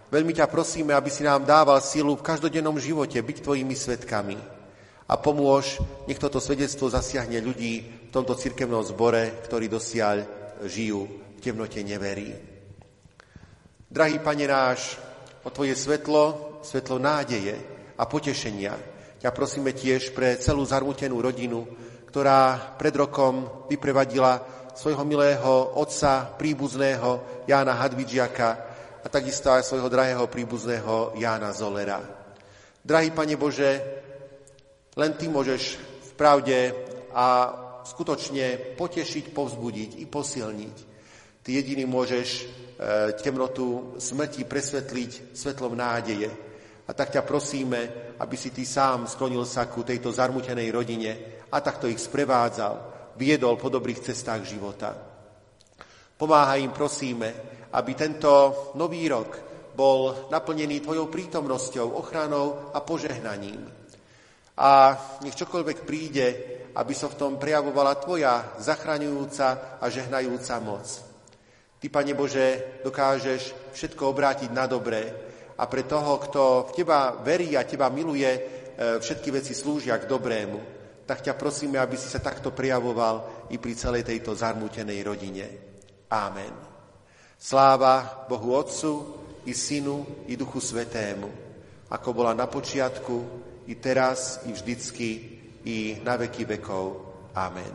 Veľmi 0.08 0.32
ťa 0.32 0.48
prosíme, 0.48 0.96
aby 0.96 1.12
si 1.12 1.20
nám 1.20 1.44
dával 1.44 1.84
silu 1.84 2.16
v 2.16 2.24
každodennom 2.24 2.80
živote 2.80 3.20
byť 3.20 3.44
tvojimi 3.44 3.76
svetkami. 3.76 4.40
A 5.12 5.20
pomôž, 5.20 5.84
nech 6.08 6.16
toto 6.16 6.40
svedectvo 6.40 6.88
zasiahne 6.88 7.44
ľudí 7.44 8.08
v 8.08 8.12
tomto 8.16 8.40
cirkevnom 8.40 8.80
zbore, 8.88 9.36
ktorí 9.44 9.68
dosiaľ 9.68 10.24
žijú 10.64 11.04
v 11.36 11.40
temnote 11.44 11.84
neverí. 11.84 12.32
Drahý 13.92 14.24
Pane 14.24 14.48
náš, 14.48 14.96
o 15.44 15.52
Tvoje 15.52 15.76
svetlo, 15.76 16.56
svetlo 16.64 17.04
nádeje 17.04 17.60
a 18.00 18.08
potešenia 18.08 18.80
ťa 19.20 19.36
prosíme 19.36 19.76
tiež 19.76 20.16
pre 20.16 20.40
celú 20.40 20.64
zarmutenú 20.64 21.20
rodinu, 21.20 21.68
ktorá 22.08 22.56
pred 22.80 22.96
rokom 22.96 23.68
vyprevadila 23.68 24.57
svojho 24.78 25.02
milého 25.10 25.74
otca 25.82 26.38
príbuzného 26.38 27.42
Jána 27.50 27.74
Hadvidžiaka 27.82 28.50
a 29.02 29.08
takisto 29.10 29.50
aj 29.50 29.66
svojho 29.66 29.90
drahého 29.90 30.30
príbuzného 30.30 31.18
Jána 31.18 31.50
Zolera. 31.50 31.98
Drahý 32.86 33.10
Pane 33.10 33.34
Bože, 33.42 33.82
len 34.94 35.18
Ty 35.18 35.34
môžeš 35.34 35.82
v 35.82 36.12
pravde 36.14 36.78
a 37.10 37.28
skutočne 37.90 38.78
potešiť, 38.78 39.34
povzbudiť 39.34 39.98
i 39.98 40.06
posilniť. 40.06 40.78
Ty 41.42 41.50
jediný 41.58 41.90
môžeš 41.90 42.30
e, 42.38 42.44
temnotu 43.18 43.98
smrti 43.98 44.46
presvetliť 44.46 45.34
svetlom 45.34 45.74
nádeje. 45.74 46.30
A 46.86 46.94
tak 46.94 47.18
ťa 47.18 47.26
prosíme, 47.26 48.14
aby 48.22 48.36
si 48.38 48.54
Ty 48.54 48.62
sám 48.62 49.00
sklonil 49.10 49.42
sa 49.50 49.66
ku 49.66 49.82
tejto 49.82 50.14
zarmutenej 50.14 50.70
rodine 50.70 51.12
a 51.50 51.58
takto 51.66 51.90
ich 51.90 51.98
sprevádzal 51.98 52.97
viedol 53.18 53.58
po 53.58 53.74
dobrých 53.74 54.06
cestách 54.06 54.46
života. 54.46 54.94
Pomáhaj 56.18 56.62
im, 56.62 56.74
prosíme, 56.74 57.30
aby 57.74 57.92
tento 57.98 58.32
nový 58.78 59.10
rok 59.10 59.38
bol 59.78 60.30
naplnený 60.34 60.82
Tvojou 60.82 61.10
prítomnosťou, 61.10 61.98
ochranou 61.98 62.74
a 62.74 62.82
požehnaním. 62.82 63.62
A 64.58 64.98
nech 65.22 65.38
čokoľvek 65.38 65.86
príde, 65.86 66.28
aby 66.74 66.94
sa 66.94 67.10
v 67.10 67.18
tom 67.18 67.32
prejavovala 67.38 68.02
Tvoja 68.02 68.58
zachraňujúca 68.58 69.78
a 69.78 69.86
žehnajúca 69.86 70.56
moc. 70.62 70.86
Ty, 71.78 71.88
Pane 71.94 72.18
Bože, 72.18 72.82
dokážeš 72.82 73.74
všetko 73.78 74.10
obrátiť 74.10 74.50
na 74.50 74.66
dobré 74.66 75.14
a 75.58 75.70
pre 75.70 75.86
toho, 75.86 76.18
kto 76.18 76.42
v 76.70 76.82
Teba 76.82 77.14
verí 77.22 77.54
a 77.54 77.62
Teba 77.62 77.94
miluje, 77.94 78.26
e, 78.26 78.42
všetky 78.98 79.30
veci 79.30 79.54
slúžia 79.54 80.02
k 80.02 80.10
dobrému 80.10 80.77
tak 81.08 81.24
ťa 81.24 81.40
prosíme, 81.40 81.80
aby 81.80 81.96
si 81.96 82.12
sa 82.12 82.20
takto 82.20 82.52
prijavoval 82.52 83.48
i 83.50 83.56
pri 83.56 83.74
celej 83.80 84.04
tejto 84.04 84.36
zarmútenej 84.36 85.00
rodine. 85.08 85.46
Amen. 86.12 86.52
Sláva 87.40 88.28
Bohu 88.28 88.52
Otcu, 88.52 88.94
i 89.48 89.54
Synu, 89.56 90.28
i 90.28 90.36
Duchu 90.36 90.60
Svetému, 90.60 91.32
ako 91.88 92.10
bola 92.12 92.36
na 92.36 92.52
počiatku, 92.52 93.48
i 93.72 93.80
teraz, 93.80 94.44
i 94.44 94.52
vždycky, 94.52 95.10
i 95.64 95.78
na 96.04 96.20
veky 96.20 96.44
vekov. 96.44 96.86
Amen. 97.32 97.74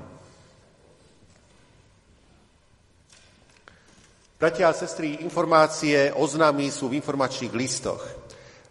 Bratia 4.37 4.69
a 4.69 4.77
sestry, 4.77 5.23
informácie, 5.25 6.13
oznámy 6.13 6.69
sú 6.69 6.93
v 6.93 6.99
informačných 6.99 7.55
listoch. 7.57 8.03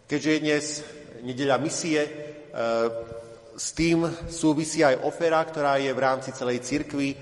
Keďže 0.05 0.29
je 0.29 0.43
dnes 0.43 0.65
nedeľa 1.23 1.57
misie, 1.63 2.01
e, 2.03 2.11
s 3.55 3.75
tým 3.75 4.07
súvisí 4.31 4.83
aj 4.83 5.03
ofera, 5.03 5.43
ktorá 5.43 5.75
je 5.75 5.91
v 5.91 6.03
rámci 6.03 6.31
celej 6.31 6.63
cirkvi 6.63 7.11
e, 7.11 7.17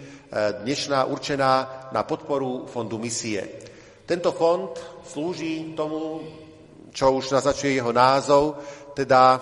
dnešná 0.62 1.10
určená 1.10 1.90
na 1.90 2.02
podporu 2.06 2.70
fondu 2.70 3.02
misie. 3.02 3.66
Tento 4.06 4.34
fond 4.34 4.74
slúži 5.06 5.74
tomu, 5.74 6.22
čo 6.94 7.18
už 7.18 7.34
naznačuje 7.34 7.82
jeho 7.82 7.90
názov, 7.90 8.62
teda 8.94 9.22
e, 9.36 9.40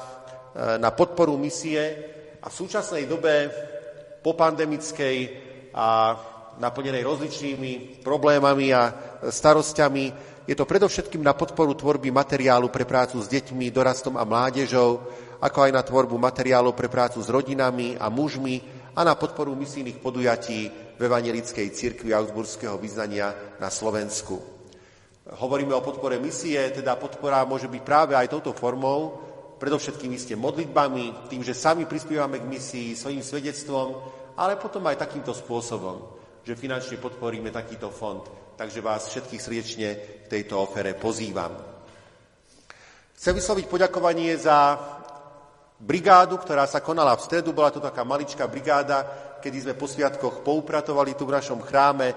na 0.80 0.92
podporu 0.96 1.36
misie 1.36 1.84
a 2.40 2.48
v 2.48 2.58
súčasnej 2.58 3.04
dobe 3.04 3.52
popandemickej 4.24 5.18
a 5.76 6.16
naplnenej 6.58 7.04
rozličnými 7.06 8.02
problémami 8.02 8.74
a 8.74 8.90
starostiami 9.30 10.36
je 10.48 10.56
to 10.56 10.64
predovšetkým 10.64 11.20
na 11.20 11.36
podporu 11.36 11.76
tvorby 11.76 12.08
materiálu 12.08 12.72
pre 12.72 12.88
prácu 12.88 13.20
s 13.20 13.28
deťmi, 13.28 13.68
dorastom 13.68 14.16
a 14.16 14.24
mládežou, 14.24 15.04
ako 15.42 15.70
aj 15.70 15.72
na 15.74 15.82
tvorbu 15.86 16.18
materiálov 16.18 16.74
pre 16.74 16.90
prácu 16.90 17.22
s 17.22 17.30
rodinami 17.30 17.94
a 17.98 18.10
mužmi 18.10 18.62
a 18.98 19.06
na 19.06 19.14
podporu 19.14 19.54
misijných 19.54 20.02
podujatí 20.02 20.60
v 20.98 21.02
Evangelickej 21.02 21.70
cirkvi 21.70 22.10
Augsburského 22.10 22.82
vyznania 22.82 23.58
na 23.62 23.70
Slovensku. 23.70 24.42
Hovoríme 25.38 25.76
o 25.78 25.86
podpore 25.86 26.18
misie, 26.18 26.58
teda 26.74 26.98
podpora 26.98 27.46
môže 27.46 27.70
byť 27.70 27.82
práve 27.86 28.14
aj 28.18 28.32
touto 28.32 28.56
formou, 28.56 29.28
predovšetkým 29.62 30.14
iste 30.14 30.34
modlitbami, 30.34 31.30
tým, 31.30 31.46
že 31.46 31.58
sami 31.58 31.86
prispievame 31.86 32.42
k 32.42 32.50
misii 32.50 32.96
svojim 32.96 33.22
svedectvom, 33.22 34.02
ale 34.38 34.58
potom 34.58 34.86
aj 34.88 35.02
takýmto 35.02 35.34
spôsobom, 35.34 36.14
že 36.46 36.58
finančne 36.58 36.98
podporíme 36.98 37.50
takýto 37.54 37.90
fond. 37.94 38.24
Takže 38.58 38.82
vás 38.82 39.10
všetkých 39.14 39.42
srdečne 39.42 39.90
k 40.26 40.26
tejto 40.30 40.58
ofere 40.58 40.98
pozývam. 40.98 41.54
Chcem 43.18 43.34
vysloviť 43.34 43.66
poďakovanie 43.66 44.38
za 44.38 44.78
brigádu, 45.78 46.42
ktorá 46.42 46.66
sa 46.66 46.82
konala 46.82 47.14
v 47.14 47.26
stredu. 47.26 47.54
Bola 47.54 47.70
to 47.70 47.78
taká 47.78 48.02
maličká 48.02 48.50
brigáda, 48.50 49.06
kedy 49.38 49.70
sme 49.70 49.74
po 49.78 49.86
sviatkoch 49.86 50.42
poupratovali 50.42 51.14
tu 51.14 51.30
v 51.30 51.36
našom 51.38 51.62
chráme. 51.62 52.08
E, 52.10 52.16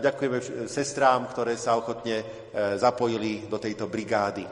ďakujeme 0.00 0.38
sestrám, 0.68 1.28
ktoré 1.28 1.56
sa 1.60 1.76
ochotne 1.76 2.20
e, 2.20 2.24
zapojili 2.80 3.46
do 3.48 3.60
tejto 3.60 3.88
brigády. 3.88 4.44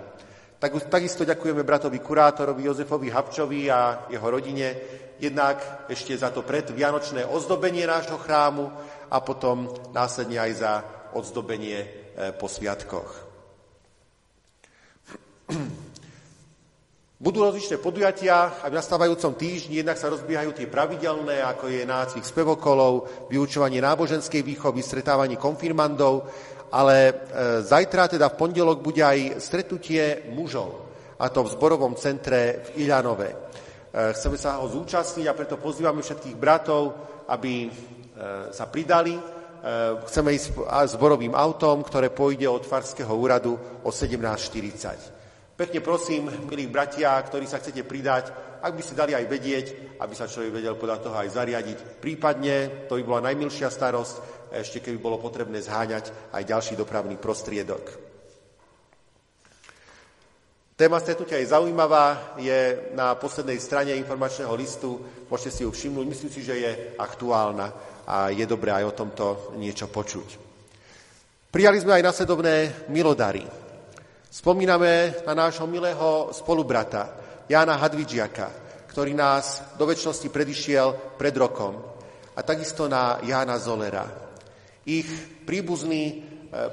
Tak, 0.60 0.92
takisto 0.92 1.24
ďakujeme 1.24 1.64
bratovi 1.64 2.04
kurátorovi 2.04 2.68
Jozefovi 2.68 3.08
Habčovi 3.08 3.72
a 3.72 4.04
jeho 4.12 4.28
rodine, 4.28 4.76
jednak 5.16 5.88
ešte 5.88 6.12
za 6.12 6.28
to 6.28 6.44
predvianočné 6.44 7.24
ozdobenie 7.24 7.88
nášho 7.88 8.20
chrámu 8.20 8.68
a 9.08 9.16
potom 9.24 9.72
následne 9.96 10.36
aj 10.36 10.52
za 10.52 10.72
ozdobenie 11.16 11.80
e, 11.80 11.88
po 12.36 12.44
sviatkoch. 12.44 13.29
Budú 17.20 17.44
rozličné 17.44 17.76
podujatia 17.76 18.64
a 18.64 18.72
v 18.72 18.80
nastávajúcom 18.80 19.36
týždni 19.36 19.84
jednak 19.84 20.00
sa 20.00 20.08
rozbiehajú 20.08 20.56
tie 20.56 20.64
pravidelné, 20.64 21.44
ako 21.44 21.68
je 21.68 21.84
nácvik 21.84 22.24
spevokolov, 22.24 23.28
vyučovanie 23.28 23.76
náboženskej 23.76 24.40
výchovy, 24.40 24.80
stretávanie 24.80 25.36
konfirmandov, 25.36 26.24
ale 26.72 26.96
e, 26.96 27.12
zajtra, 27.60 28.08
teda 28.08 28.32
v 28.32 28.38
pondelok, 28.40 28.80
bude 28.80 29.04
aj 29.04 29.36
stretnutie 29.36 30.32
mužov, 30.32 30.88
a 31.20 31.28
to 31.28 31.44
v 31.44 31.52
zborovom 31.60 31.92
centre 32.00 32.64
v 32.72 32.88
Iľanove. 32.88 33.28
E, 33.28 33.36
chceme 34.16 34.40
sa 34.40 34.56
ho 34.56 34.72
zúčastniť 34.72 35.28
a 35.28 35.36
preto 35.36 35.60
pozývame 35.60 36.00
všetkých 36.00 36.40
bratov, 36.40 36.96
aby 37.28 37.68
e, 37.68 37.70
sa 38.48 38.64
pridali. 38.64 39.12
Chceme 40.08 40.32
ísť 40.32 40.56
zborovým 40.96 41.36
autom, 41.36 41.84
ktoré 41.84 42.08
pôjde 42.08 42.48
od 42.48 42.64
Farského 42.64 43.12
úradu 43.12 43.60
o 43.84 43.92
17.40. 43.92 45.19
Pekne 45.60 45.84
prosím, 45.84 46.32
milí 46.48 46.72
bratia, 46.72 47.20
ktorí 47.20 47.44
sa 47.44 47.60
chcete 47.60 47.84
pridať, 47.84 48.32
ak 48.64 48.72
by 48.72 48.80
si 48.80 48.96
dali 48.96 49.12
aj 49.12 49.28
vedieť, 49.28 49.66
aby 50.00 50.16
sa 50.16 50.24
človek 50.24 50.56
vedel 50.56 50.72
podľa 50.72 51.04
toho 51.04 51.16
aj 51.20 51.36
zariadiť. 51.36 52.00
Prípadne, 52.00 52.88
to 52.88 52.96
by 52.96 53.04
bola 53.04 53.28
najmilšia 53.28 53.68
starosť, 53.68 54.48
ešte 54.56 54.80
keby 54.80 54.96
bolo 54.96 55.20
potrebné 55.20 55.60
zháňať 55.60 56.32
aj 56.32 56.48
ďalší 56.48 56.80
dopravný 56.80 57.20
prostriedok. 57.20 57.92
Téma 60.80 60.96
stretnutia 60.96 61.36
je 61.44 61.52
zaujímavá, 61.52 62.40
je 62.40 62.96
na 62.96 63.12
poslednej 63.20 63.60
strane 63.60 63.92
informačného 64.00 64.56
listu, 64.56 64.96
môžete 65.28 65.60
si 65.60 65.62
ju 65.68 65.76
všimnúť, 65.76 66.06
myslím 66.08 66.32
si, 66.32 66.40
že 66.40 66.56
je 66.56 66.72
aktuálna 66.96 67.68
a 68.08 68.32
je 68.32 68.48
dobré 68.48 68.72
aj 68.72 68.84
o 68.88 68.96
tomto 68.96 69.52
niečo 69.60 69.92
počuť. 69.92 70.40
Prijali 71.52 71.84
sme 71.84 72.00
aj 72.00 72.06
nasledovné 72.08 72.88
milodary. 72.88 73.69
Spomíname 74.30 75.26
na 75.26 75.34
nášho 75.34 75.66
milého 75.66 76.30
spolubrata 76.30 77.10
Jána 77.50 77.74
Hadvidžiaka, 77.74 78.46
ktorý 78.86 79.10
nás 79.10 79.74
do 79.74 79.82
väčšnosti 79.90 80.30
predišiel 80.30 81.18
pred 81.18 81.34
rokom. 81.34 81.74
A 82.38 82.40
takisto 82.46 82.86
na 82.86 83.18
Jána 83.26 83.58
Zolera. 83.58 84.06
Ich 84.86 85.10
príbuzní 85.42 86.02
e, 86.06 86.14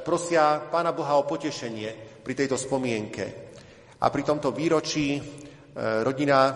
prosia 0.06 0.70
Pána 0.70 0.94
Boha 0.94 1.18
o 1.18 1.26
potešenie 1.26 2.22
pri 2.22 2.38
tejto 2.38 2.62
spomienke. 2.62 3.26
A 3.98 4.06
pri 4.14 4.22
tomto 4.22 4.54
výročí 4.54 5.18
e, 5.18 5.22
rodina 6.06 6.54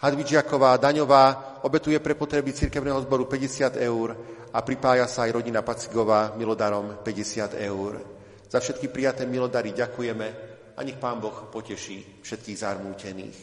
Hadvidžiaková 0.00 0.80
Daňová 0.80 1.24
obetuje 1.68 2.00
pre 2.00 2.16
potreby 2.16 2.56
cirkevného 2.56 3.04
zboru 3.04 3.28
50 3.28 3.76
eur 3.76 4.16
a 4.48 4.58
pripája 4.64 5.04
sa 5.04 5.28
aj 5.28 5.36
rodina 5.36 5.60
Pacigová 5.60 6.32
milodarom 6.32 7.04
50 7.04 7.60
eur. 7.60 8.19
Za 8.50 8.58
všetky 8.58 8.90
prijaté 8.90 9.30
milodary 9.30 9.70
ďakujeme 9.70 10.28
a 10.74 10.80
nech 10.82 10.98
Pán 10.98 11.22
Boh 11.22 11.46
poteší 11.54 12.26
všetkých 12.26 12.58
zarmútených. 12.58 13.38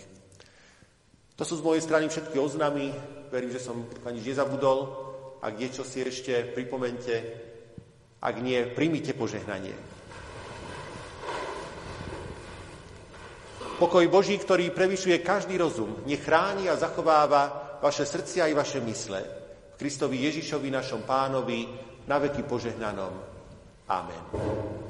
To 1.40 1.44
sú 1.48 1.62
z 1.62 1.66
mojej 1.66 1.86
strany 1.86 2.12
všetky 2.12 2.36
oznamy. 2.36 2.92
Verím, 3.32 3.56
že 3.56 3.64
som 3.64 3.88
nič 3.88 4.26
nezabudol. 4.28 5.08
Ak 5.40 5.56
niečo 5.56 5.88
si 5.88 6.02
ešte 6.04 6.50
pripomente, 6.52 7.14
ak 8.20 8.36
nie, 8.42 8.68
príjmite 8.68 9.14
požehnanie. 9.14 9.78
Pokoj 13.78 14.02
Boží, 14.10 14.34
ktorý 14.42 14.74
prevyšuje 14.74 15.22
každý 15.22 15.62
rozum, 15.62 16.02
nech 16.10 16.26
chráni 16.26 16.66
a 16.66 16.74
zachováva 16.74 17.78
vaše 17.78 18.10
srdcia 18.10 18.50
i 18.50 18.58
vaše 18.58 18.82
mysle. 18.82 19.22
V 19.78 19.86
Kristovi 19.86 20.26
Ježišovi, 20.26 20.74
našom 20.74 21.06
pánovi, 21.06 21.70
na 22.10 22.18
veky 22.18 22.42
požehnanom. 22.50 23.14
Amen. 23.86 24.87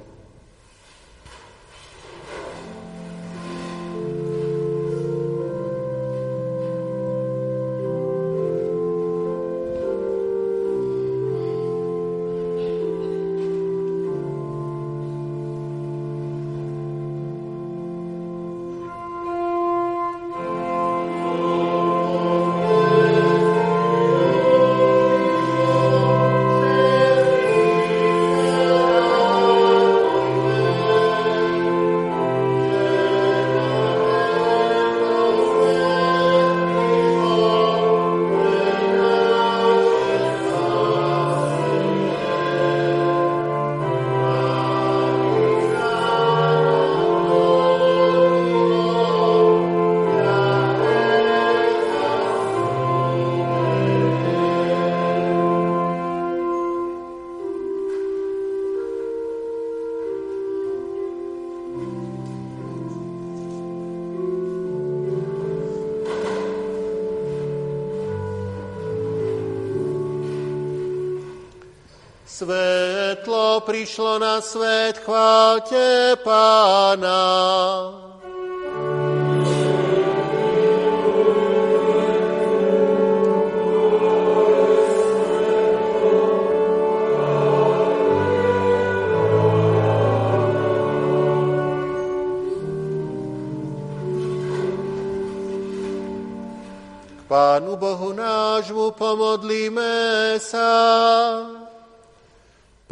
Prišlo 73.87 74.19
na 74.19 74.43
svet, 74.43 74.99
chválte 74.99 76.19
Pána. 76.19 77.96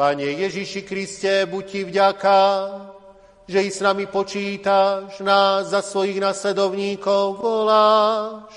Pane 0.05 0.37
Ježiši 0.37 0.85
Kriste, 0.85 1.49
buď 1.49 1.65
ti 1.65 1.81
vďaka, 1.81 2.37
že 3.49 3.57
i 3.65 3.73
s 3.73 3.81
nami 3.81 4.05
počítaš, 4.05 5.17
nás 5.25 5.73
za 5.73 5.81
svojich 5.81 6.21
nasledovníkov 6.21 7.41
voláš, 7.41 8.53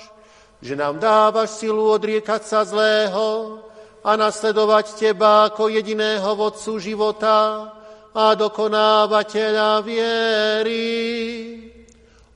že 0.61 0.77
nám 0.77 1.01
dávaš 1.01 1.57
silu 1.57 1.89
odriekať 1.89 2.45
sa 2.45 2.61
zlého 2.61 3.65
a 4.05 4.13
nasledovať 4.13 4.93
Teba 4.93 5.49
ako 5.49 5.73
jediného 5.73 6.37
vodcu 6.37 6.77
života 6.77 7.73
a 8.13 8.37
dokonávateľa 8.37 9.81
viery. 9.81 10.85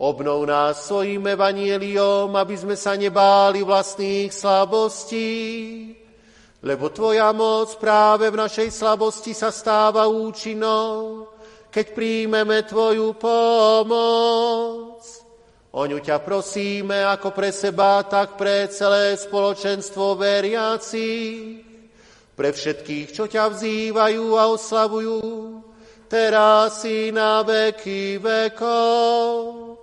Obnov 0.02 0.42
nás 0.50 0.90
svojim 0.90 1.22
evanieliom, 1.22 2.34
aby 2.34 2.56
sme 2.58 2.74
sa 2.74 2.98
nebáli 2.98 3.62
vlastných 3.62 4.34
slabostí, 4.34 5.30
lebo 6.64 6.88
Tvoja 6.88 7.36
moc 7.36 7.76
práve 7.76 8.32
v 8.32 8.40
našej 8.40 8.72
slabosti 8.72 9.36
sa 9.36 9.52
stáva 9.52 10.08
účinnou, 10.08 11.28
keď 11.68 11.86
príjmeme 11.92 12.64
Tvoju 12.64 13.20
pomoc. 13.20 15.04
O 15.74 15.84
ňu 15.84 16.00
ťa 16.00 16.24
prosíme 16.24 17.04
ako 17.04 17.36
pre 17.36 17.52
seba, 17.52 18.00
tak 18.08 18.40
pre 18.40 18.72
celé 18.72 19.18
spoločenstvo 19.20 20.16
veriaci, 20.16 21.10
pre 22.32 22.50
všetkých, 22.56 23.12
čo 23.12 23.28
ťa 23.28 23.52
vzývajú 23.52 24.26
a 24.40 24.44
oslavujú, 24.54 25.20
teraz 26.08 26.86
i 26.88 27.12
na 27.12 27.44
veky 27.44 28.24
vekov. 28.24 29.83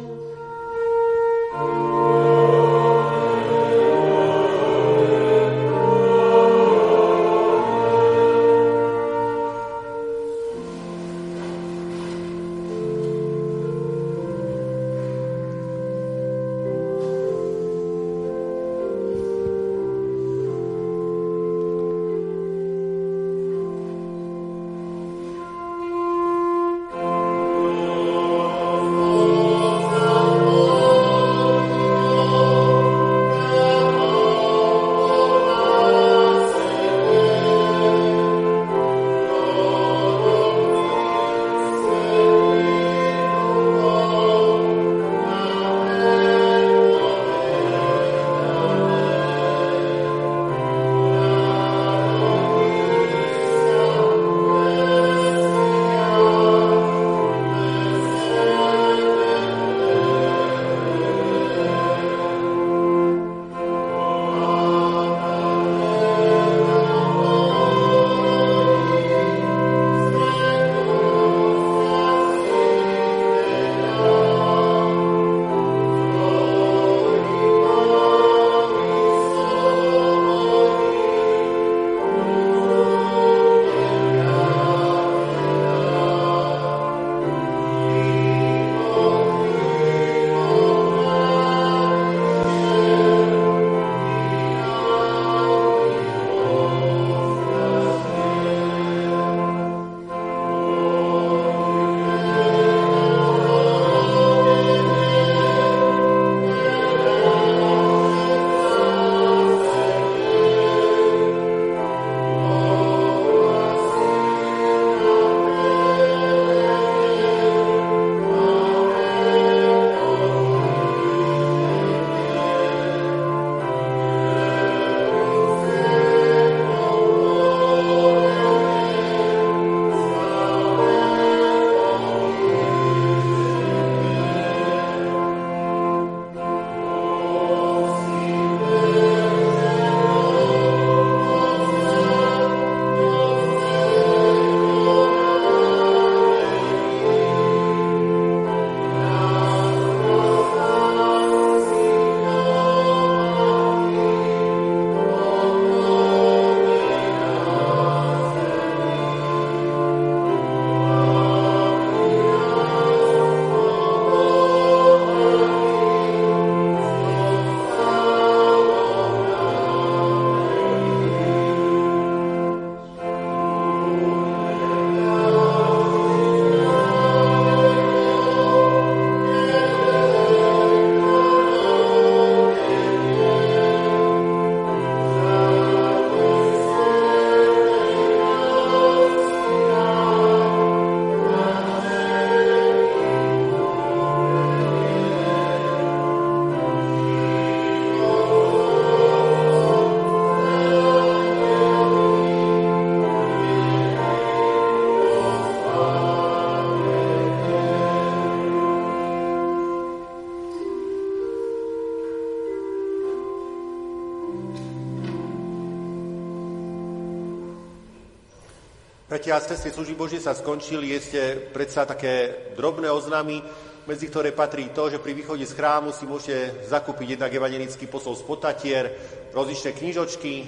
A 219.31 219.39
sestry, 219.39 219.71
služby 219.71 219.95
Božie 219.95 220.19
sa 220.19 220.35
skončili, 220.35 220.91
ste 220.99 221.39
predsa 221.55 221.87
také 221.87 222.51
drobné 222.59 222.91
oznámy, 222.91 223.39
medzi 223.87 224.11
ktoré 224.11 224.35
patrí 224.35 224.75
to, 224.75 224.91
že 224.91 224.99
pri 224.99 225.15
východe 225.15 225.47
z 225.47 225.55
chrámu 225.55 225.95
si 225.95 226.03
môžete 226.03 226.67
zakúpiť 226.67 227.15
jednak 227.15 227.31
evangelický 227.31 227.87
posol 227.87 228.19
z 228.19 228.27
potatier, 228.27 228.91
rozličné 229.31 229.71
knižočky, 229.71 230.33
e, 230.35 230.45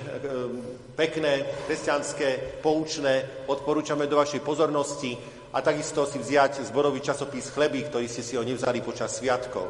pekné, 0.99 1.47
kresťanské, 1.63 2.59
poučné, 2.59 3.47
odporúčame 3.47 4.03
do 4.03 4.19
vašej 4.19 4.43
pozornosti 4.43 5.15
a 5.55 5.63
takisto 5.63 6.03
si 6.03 6.19
vziať 6.19 6.67
zborový 6.67 6.99
časopis 6.99 7.55
Chleby, 7.55 7.87
ktorý 7.87 8.11
ste 8.11 8.19
si 8.19 8.35
ho 8.35 8.43
nevzali 8.43 8.83
počas 8.83 9.15
sviatkov. 9.15 9.63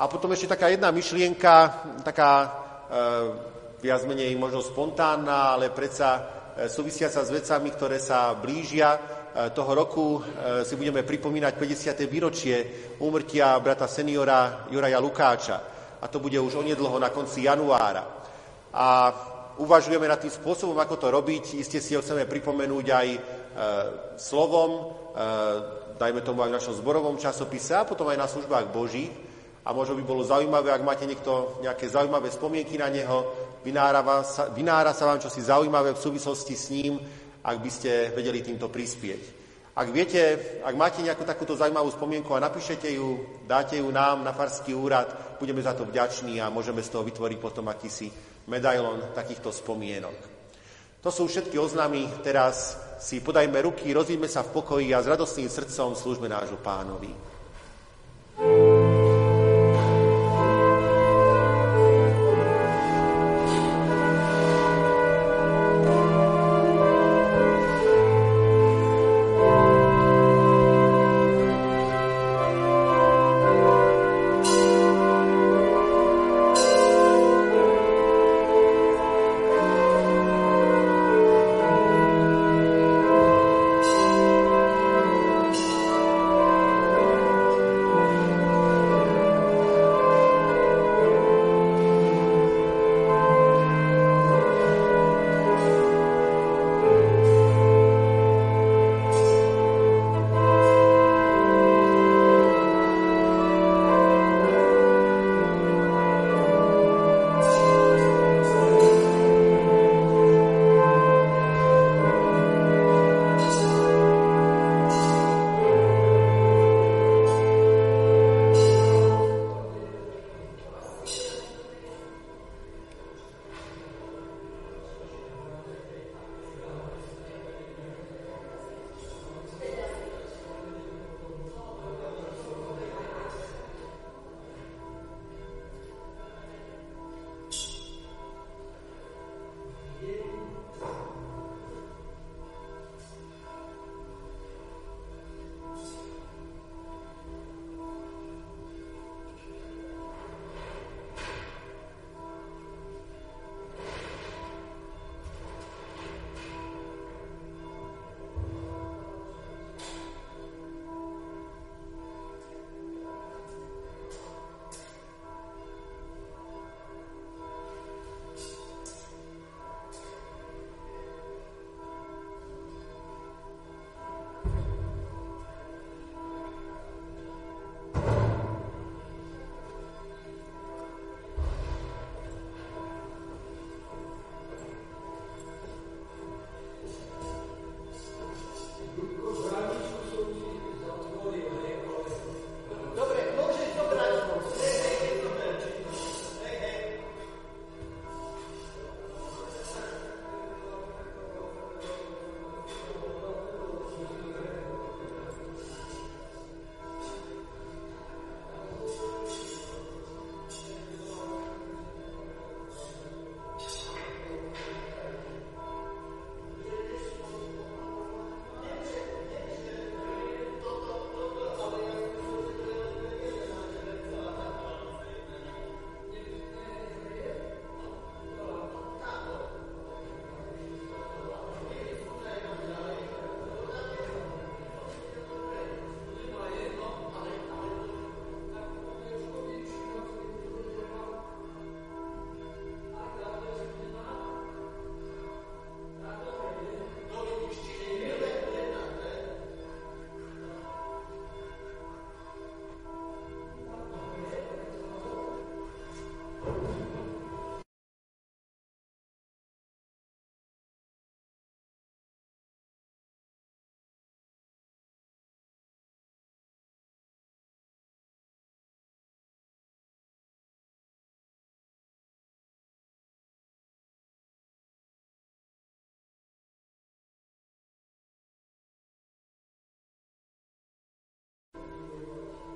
A 0.00 0.08
potom 0.08 0.32
ešte 0.32 0.56
taká 0.56 0.72
jedna 0.72 0.88
myšlienka, 0.88 1.54
taká 2.00 2.32
e, 2.40 2.48
viac 3.84 4.00
menej 4.08 4.32
možno 4.40 4.64
spontánna, 4.64 5.60
ale 5.60 5.68
predsa 5.68 6.39
súvisiaca 6.68 7.22
s 7.22 7.30
vecami, 7.30 7.68
ktoré 7.70 7.98
sa 8.02 8.34
blížia. 8.34 8.96
E, 8.96 8.98
toho 9.54 9.72
roku 9.72 10.18
e, 10.18 10.20
si 10.66 10.74
budeme 10.74 11.06
pripomínať 11.06 11.52
50. 11.54 12.04
výročie 12.10 12.56
úmrtia 12.98 13.54
brata 13.62 13.86
seniora 13.86 14.66
Juraja 14.68 14.98
Lukáča. 14.98 15.56
A 16.00 16.08
to 16.08 16.18
bude 16.18 16.36
už 16.40 16.60
onedlho 16.60 16.96
na 16.98 17.12
konci 17.12 17.46
januára. 17.46 18.02
A 18.74 18.86
uvažujeme 19.60 20.08
nad 20.08 20.18
tým 20.18 20.32
spôsobom, 20.32 20.76
ako 20.80 20.96
to 20.96 21.08
robiť. 21.12 21.44
Isté 21.60 21.78
si 21.78 21.92
ho 21.92 22.00
chceme 22.00 22.24
pripomenúť 22.24 22.86
aj 22.88 23.08
slovom, 24.16 24.70
e, 24.72 24.84
dajme 26.00 26.20
tomu 26.24 26.40
aj 26.46 26.50
v 26.50 26.56
našom 26.56 26.74
zborovom 26.80 27.20
časopise 27.20 27.76
a 27.76 27.84
potom 27.84 28.08
aj 28.08 28.18
na 28.18 28.28
službách 28.30 28.72
Božích. 28.72 29.12
A 29.60 29.76
možno 29.76 29.92
by 30.00 30.04
bolo 30.08 30.24
zaujímavé, 30.24 30.72
ak 30.72 30.86
máte 30.86 31.04
niekto 31.04 31.60
nejaké 31.60 31.84
zaujímavé 31.84 32.32
spomienky 32.32 32.80
na 32.80 32.88
neho, 32.88 33.28
vynára 33.64 34.02
sa, 34.24 34.48
vynára 34.50 34.92
sa 34.92 35.06
vám 35.06 35.20
čosi 35.20 35.40
zaujímavé 35.44 35.94
v 35.94 36.02
súvislosti 36.02 36.54
s 36.56 36.66
ním, 36.72 37.00
ak 37.44 37.56
by 37.56 37.70
ste 37.70 38.12
vedeli 38.12 38.44
týmto 38.44 38.68
prispieť. 38.68 39.40
Ak 39.70 39.88
viete, 39.94 40.20
ak 40.60 40.74
máte 40.76 41.00
nejakú 41.00 41.24
takúto 41.24 41.56
zaujímavú 41.56 41.88
spomienku 41.94 42.34
a 42.34 42.42
napíšete 42.42 42.90
ju, 43.00 43.40
dáte 43.46 43.78
ju 43.78 43.88
nám 43.88 44.26
na 44.26 44.34
farský 44.34 44.74
úrad, 44.74 45.38
budeme 45.40 45.62
za 45.62 45.72
to 45.72 45.86
vďační 45.86 46.42
a 46.42 46.52
môžeme 46.52 46.82
z 46.82 46.90
toho 46.90 47.06
vytvoriť 47.06 47.38
potom 47.38 47.70
akýsi 47.70 48.10
medailon 48.50 49.14
takýchto 49.14 49.54
spomienok. 49.54 50.18
To 51.00 51.08
sú 51.08 51.24
všetky 51.30 51.56
oznámy, 51.56 52.20
teraz 52.20 52.76
si 53.00 53.24
podajme 53.24 53.56
ruky, 53.62 53.88
rozvíjme 53.88 54.28
sa 54.28 54.44
v 54.44 54.52
pokoji 54.60 54.92
a 54.92 55.00
s 55.00 55.08
radostným 55.08 55.48
srdcom 55.48 55.96
slúžme 55.96 56.28
nášmu 56.28 56.60
pánovi. 56.60 57.08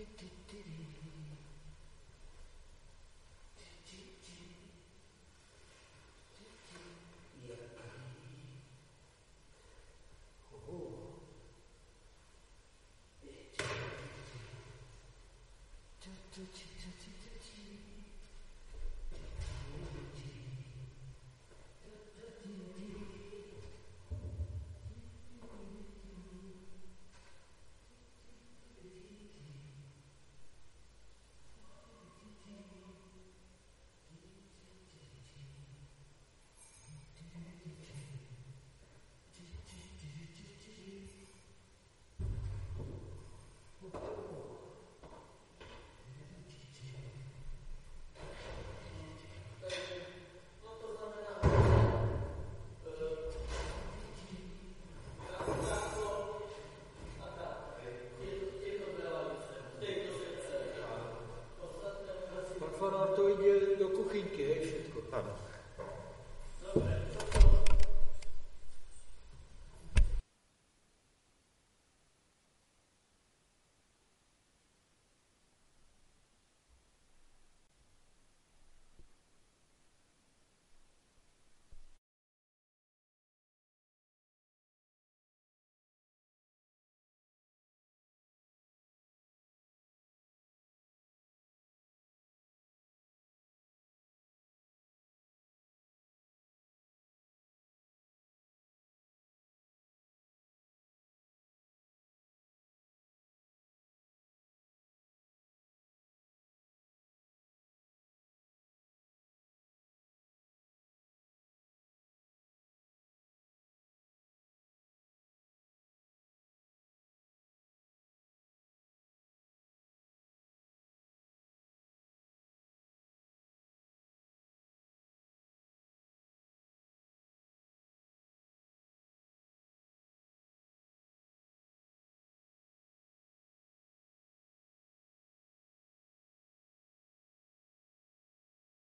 did, 0.00 0.08
did, 0.16 0.30
did, 0.48 0.64
did. 0.78 0.89